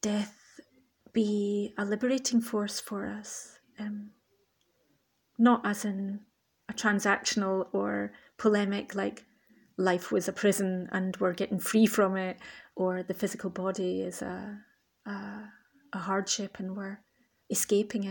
[0.00, 0.60] death
[1.12, 3.58] be a liberating force for us.
[3.78, 4.10] Um,
[5.38, 6.20] not as in
[6.68, 9.24] a transactional or polemic like
[9.76, 12.38] life was a prison and we're getting free from it,
[12.74, 14.58] or the physical body is a,
[15.06, 15.12] a,
[15.92, 16.98] a hardship and we're
[17.50, 18.04] escaping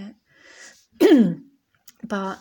[0.99, 1.37] it.
[2.03, 2.39] but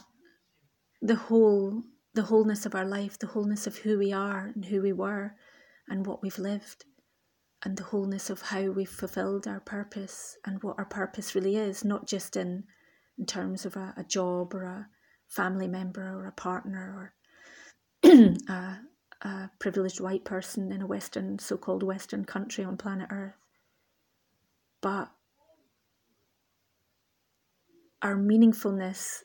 [1.02, 1.82] the whole
[2.14, 5.34] the wholeness of our life, the wholeness of who we are and who we were
[5.86, 6.86] and what we've lived,
[7.62, 11.84] and the wholeness of how we've fulfilled our purpose and what our purpose really is,
[11.84, 12.64] not just in
[13.18, 14.88] in terms of a, a job or a
[15.28, 17.12] family member or a partner
[18.02, 18.10] or
[18.48, 18.78] a,
[19.22, 23.34] a privileged white person in a Western, so called Western country on planet Earth.
[24.80, 25.10] But
[28.02, 29.22] our meaningfulness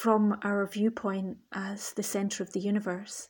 [0.00, 3.28] from our viewpoint as the centre of the universe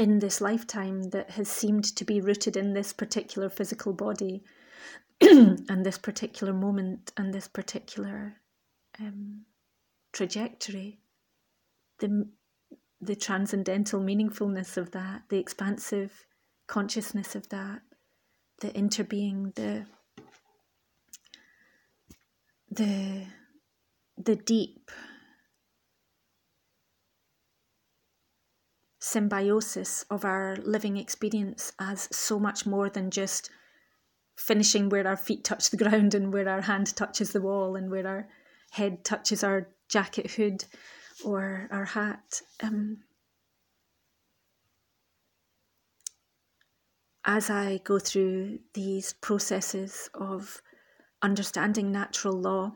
[0.00, 4.42] in this lifetime that has seemed to be rooted in this particular physical body
[5.20, 8.36] and this particular moment and this particular
[8.98, 9.42] um,
[10.12, 11.00] trajectory.
[11.98, 12.30] The,
[13.02, 16.24] the transcendental meaningfulness of that, the expansive
[16.66, 17.82] consciousness of that,
[18.60, 19.84] the interbeing, the
[22.70, 23.26] the
[24.16, 24.90] the deep
[29.00, 33.50] symbiosis of our living experience as so much more than just
[34.36, 37.90] finishing where our feet touch the ground and where our hand touches the wall and
[37.90, 38.28] where our
[38.70, 40.64] head touches our jacket hood
[41.24, 42.40] or our hat.
[42.62, 42.98] Um,
[47.24, 50.62] as I go through these processes of
[51.22, 52.72] understanding natural law,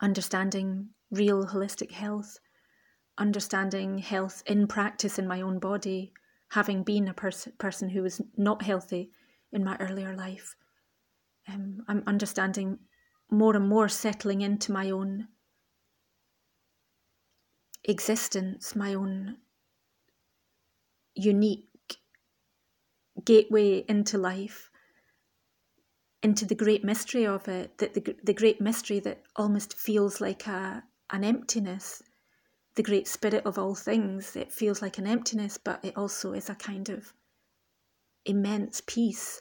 [0.00, 2.38] understanding real holistic health,
[3.18, 6.12] understanding health in practice in my own body,
[6.50, 9.10] having been a pers- person who was not healthy
[9.52, 10.54] in my earlier life,
[11.48, 12.78] um, I'm understanding
[13.30, 15.28] more and more settling into my own
[17.84, 19.36] existence, my own
[21.14, 21.68] unique
[23.24, 24.69] gateway into life,
[26.22, 30.46] into the great mystery of it, that the, the great mystery that almost feels like
[30.46, 32.02] a, an emptiness,
[32.74, 34.36] the great spirit of all things.
[34.36, 37.12] It feels like an emptiness, but it also is a kind of
[38.24, 39.40] immense peace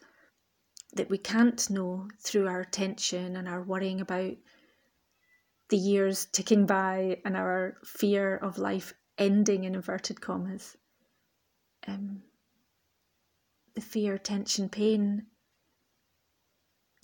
[0.93, 4.35] that we can't know through our tension and our worrying about
[5.69, 10.77] the years ticking by and our fear of life ending in inverted commas.
[11.88, 12.23] Um,
[13.76, 15.27] the fear, tension, pain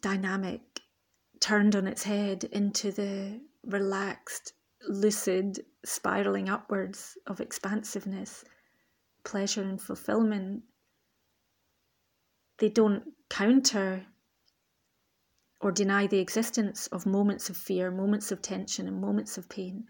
[0.06, 0.82] dynamic
[1.40, 4.54] turned on its head into the relaxed,
[4.88, 8.46] lucid, spiraling upwards of expansiveness,
[9.24, 10.62] pleasure, and fulfillment.
[12.60, 14.06] They don't counter
[15.60, 19.86] or deny the existence of moments of fear, moments of tension, and moments of pain.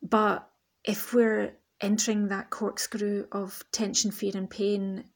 [0.00, 0.48] But
[0.84, 5.10] if we're entering that corkscrew of tension, fear, and pain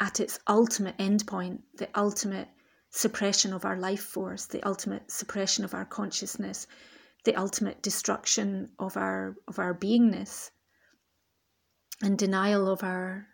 [0.00, 2.48] at its ultimate endpoint, the ultimate
[2.90, 6.66] suppression of our life force, the ultimate suppression of our consciousness,
[7.24, 10.50] the ultimate destruction of our of our beingness,
[12.02, 13.26] and denial of our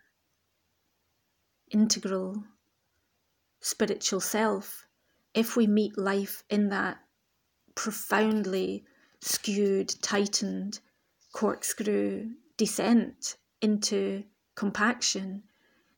[1.71, 2.43] integral
[3.61, 4.87] spiritual self,
[5.33, 6.97] if we meet life in that
[7.75, 8.83] profoundly
[9.21, 10.79] skewed, tightened,
[11.33, 14.23] corkscrew descent into
[14.55, 15.43] compaction,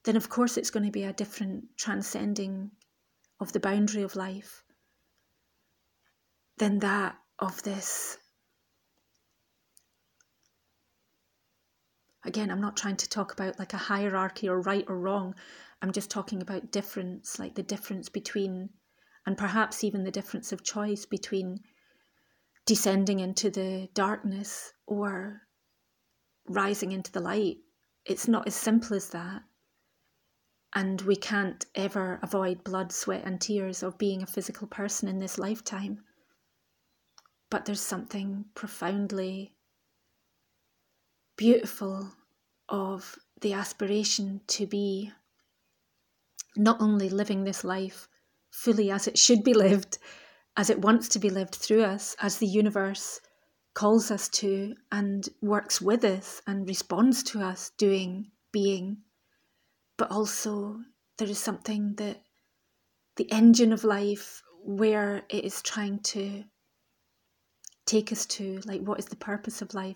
[0.04, 2.72] then of course it's going to be a different transcending
[3.40, 4.64] of the boundary of life
[6.58, 8.18] than that of this.
[12.26, 15.36] Again, I'm not trying to talk about like a hierarchy or right or wrong.
[15.82, 18.70] I'm just talking about difference, like the difference between,
[19.26, 21.60] and perhaps even the difference of choice between
[22.66, 25.42] descending into the darkness or
[26.48, 27.58] rising into the light.
[28.06, 29.44] It's not as simple as that.
[30.76, 35.20] And we can't ever avoid blood, sweat, and tears of being a physical person in
[35.20, 36.04] this lifetime.
[37.50, 39.54] But there's something profoundly
[41.36, 42.12] beautiful
[42.70, 45.12] of the aspiration to be
[46.56, 48.08] not only living this life
[48.50, 49.98] fully as it should be lived,
[50.56, 53.20] as it wants to be lived through us, as the universe
[53.74, 58.98] calls us to and works with us and responds to us doing, being,
[60.04, 60.82] but also
[61.18, 62.18] there is something that
[63.16, 66.44] the engine of life where it is trying to
[67.86, 69.96] take us to, like what is the purpose of life?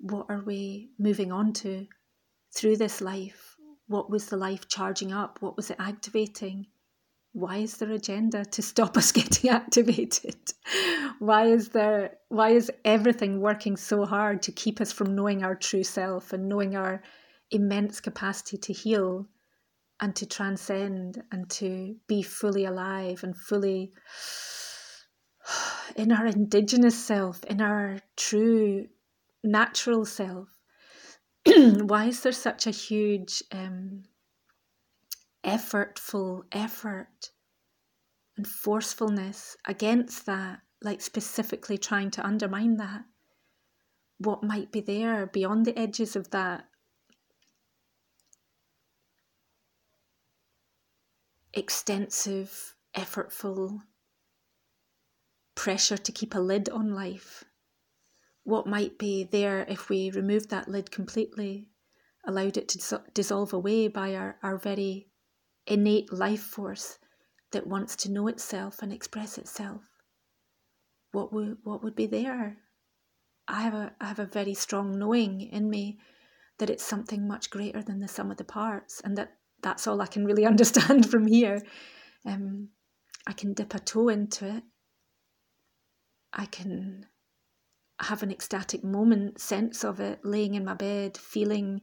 [0.00, 1.86] What are we moving on to
[2.54, 3.56] through this life?
[3.86, 5.38] what was the life charging up?
[5.40, 6.66] What was it activating?
[7.32, 10.36] why is there agenda to stop us getting activated?
[11.20, 15.54] why is there why is everything working so hard to keep us from knowing our
[15.54, 17.02] true self and knowing our
[17.50, 19.26] immense capacity to heal
[20.00, 23.92] and to transcend and to be fully alive and fully
[25.96, 28.86] in our indigenous self, in our true
[29.42, 30.48] natural self.
[31.46, 34.04] Why is there such a huge um,
[35.44, 37.30] effortful effort
[38.36, 43.02] and forcefulness against that, like specifically trying to undermine that?
[44.18, 46.64] What might be there beyond the edges of that
[51.52, 53.80] extensive, effortful
[55.54, 57.44] pressure to keep a lid on life.
[58.44, 61.68] What might be there if we removed that lid completely,
[62.24, 65.08] allowed it to dissolve away by our, our very
[65.66, 66.98] innate life force
[67.50, 69.82] that wants to know itself and express itself?
[71.12, 72.58] What would, what would be there?
[73.48, 75.98] I have, a, I have a very strong knowing in me
[76.58, 80.00] that it's something much greater than the sum of the parts, and that that's all
[80.00, 81.62] I can really understand from here.
[82.24, 82.68] Um,
[83.26, 84.62] I can dip a toe into it.
[86.32, 87.06] I can
[88.00, 91.80] have an ecstatic moment, sense of it, laying in my bed, feeling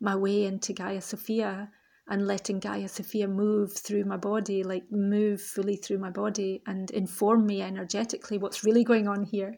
[0.00, 1.70] my way into Gaia Sophia
[2.08, 6.90] and letting Gaia Sophia move through my body, like move fully through my body and
[6.92, 9.56] inform me energetically what's really going on here.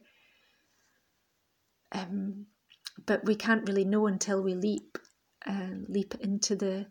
[1.92, 2.46] Um,
[3.06, 4.98] but we can't really know until we leap,
[5.46, 6.86] uh, leap into the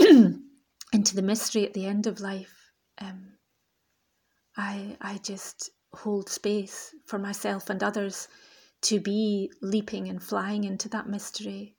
[0.92, 2.72] into the mystery at the end of life.
[2.98, 3.34] Um,
[4.56, 8.28] I I just hold space for myself and others
[8.82, 11.76] to be leaping and flying into that mystery,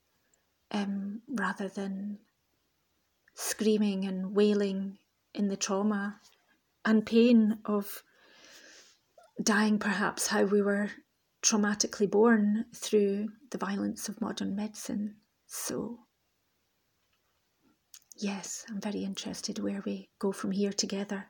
[0.71, 2.19] um, rather than
[3.35, 4.97] screaming and wailing
[5.33, 6.19] in the trauma
[6.85, 8.03] and pain of
[9.41, 10.91] dying, perhaps how we were
[11.41, 15.15] traumatically born through the violence of modern medicine.
[15.47, 15.99] So
[18.21, 21.25] yes, I'm very interested where we go from here together.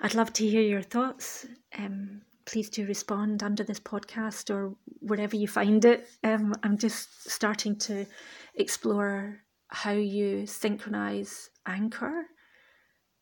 [0.00, 1.46] I'd love to hear your thoughts.
[1.76, 6.06] Um, please do respond under this podcast or wherever you find it.
[6.22, 8.06] Um, I'm just starting to
[8.54, 12.26] explore how you synchronize Anchor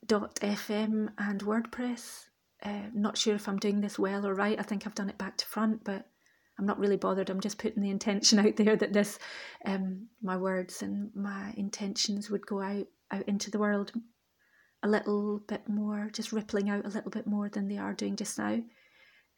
[0.06, 2.24] .fm and WordPress.
[2.62, 4.58] Uh, not sure if I'm doing this well or right.
[4.58, 6.06] I think I've done it back to front, but
[6.58, 7.30] I'm not really bothered.
[7.30, 9.18] I'm just putting the intention out there that this,
[9.64, 13.92] um, my words and my intentions would go out out into the world
[14.82, 18.16] a little bit more, just rippling out a little bit more than they are doing
[18.16, 18.60] just now.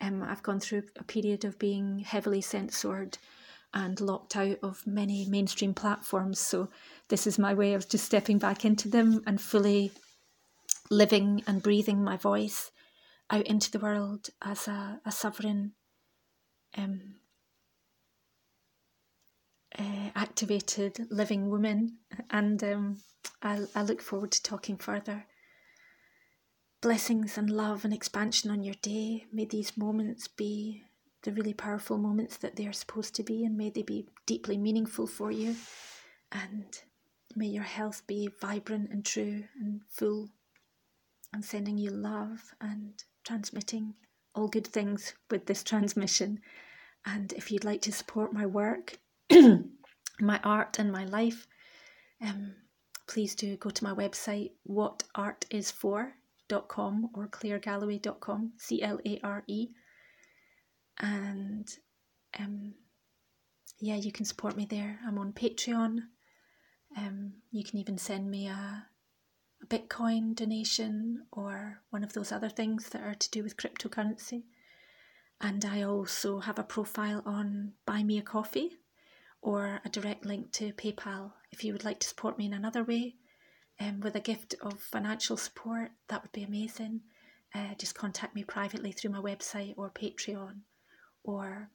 [0.00, 3.16] Um, I've gone through a period of being heavily censored
[3.72, 6.40] and locked out of many mainstream platforms.
[6.40, 6.68] So
[7.08, 9.92] this is my way of just stepping back into them and fully
[10.90, 12.70] living and breathing my voice
[13.30, 15.72] out into the world as a, a sovereign
[16.76, 17.16] um,
[19.78, 21.98] uh, activated living woman,
[22.30, 22.98] and um,
[23.42, 25.26] I, I look forward to talking further.
[26.80, 29.26] Blessings and love and expansion on your day.
[29.32, 30.84] May these moments be
[31.22, 34.56] the really powerful moments that they are supposed to be, and may they be deeply
[34.56, 35.56] meaningful for you.
[36.30, 36.66] And
[37.34, 40.28] may your health be vibrant and true and full.
[41.34, 43.94] I'm sending you love and transmitting
[44.34, 46.40] all good things with this transmission.
[47.06, 48.98] And if you'd like to support my work,
[50.20, 51.46] my art, and my life,
[52.20, 52.56] um,
[53.06, 59.68] please do go to my website, whatartisfor.com or claregalloway.com, C L A R E.
[60.98, 61.68] And
[62.38, 62.74] um,
[63.78, 64.98] yeah, you can support me there.
[65.06, 66.00] I'm on Patreon.
[66.96, 68.86] Um, you can even send me a,
[69.62, 74.44] a Bitcoin donation or one of those other things that are to do with cryptocurrency.
[75.40, 78.76] And I also have a profile on Buy Me a Coffee
[79.42, 82.82] or a direct link to PayPal if you would like to support me in another
[82.82, 83.16] way
[83.80, 85.90] um, with a gift of financial support.
[86.08, 87.02] That would be amazing.
[87.54, 90.60] Uh, just contact me privately through my website or Patreon
[91.22, 91.70] or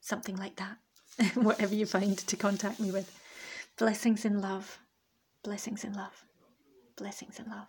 [0.00, 0.78] something like that.
[1.34, 3.18] Whatever you find to contact me with.
[3.78, 4.78] Blessings in love.
[5.42, 6.24] Blessings in love.
[6.96, 7.68] Blessings in love.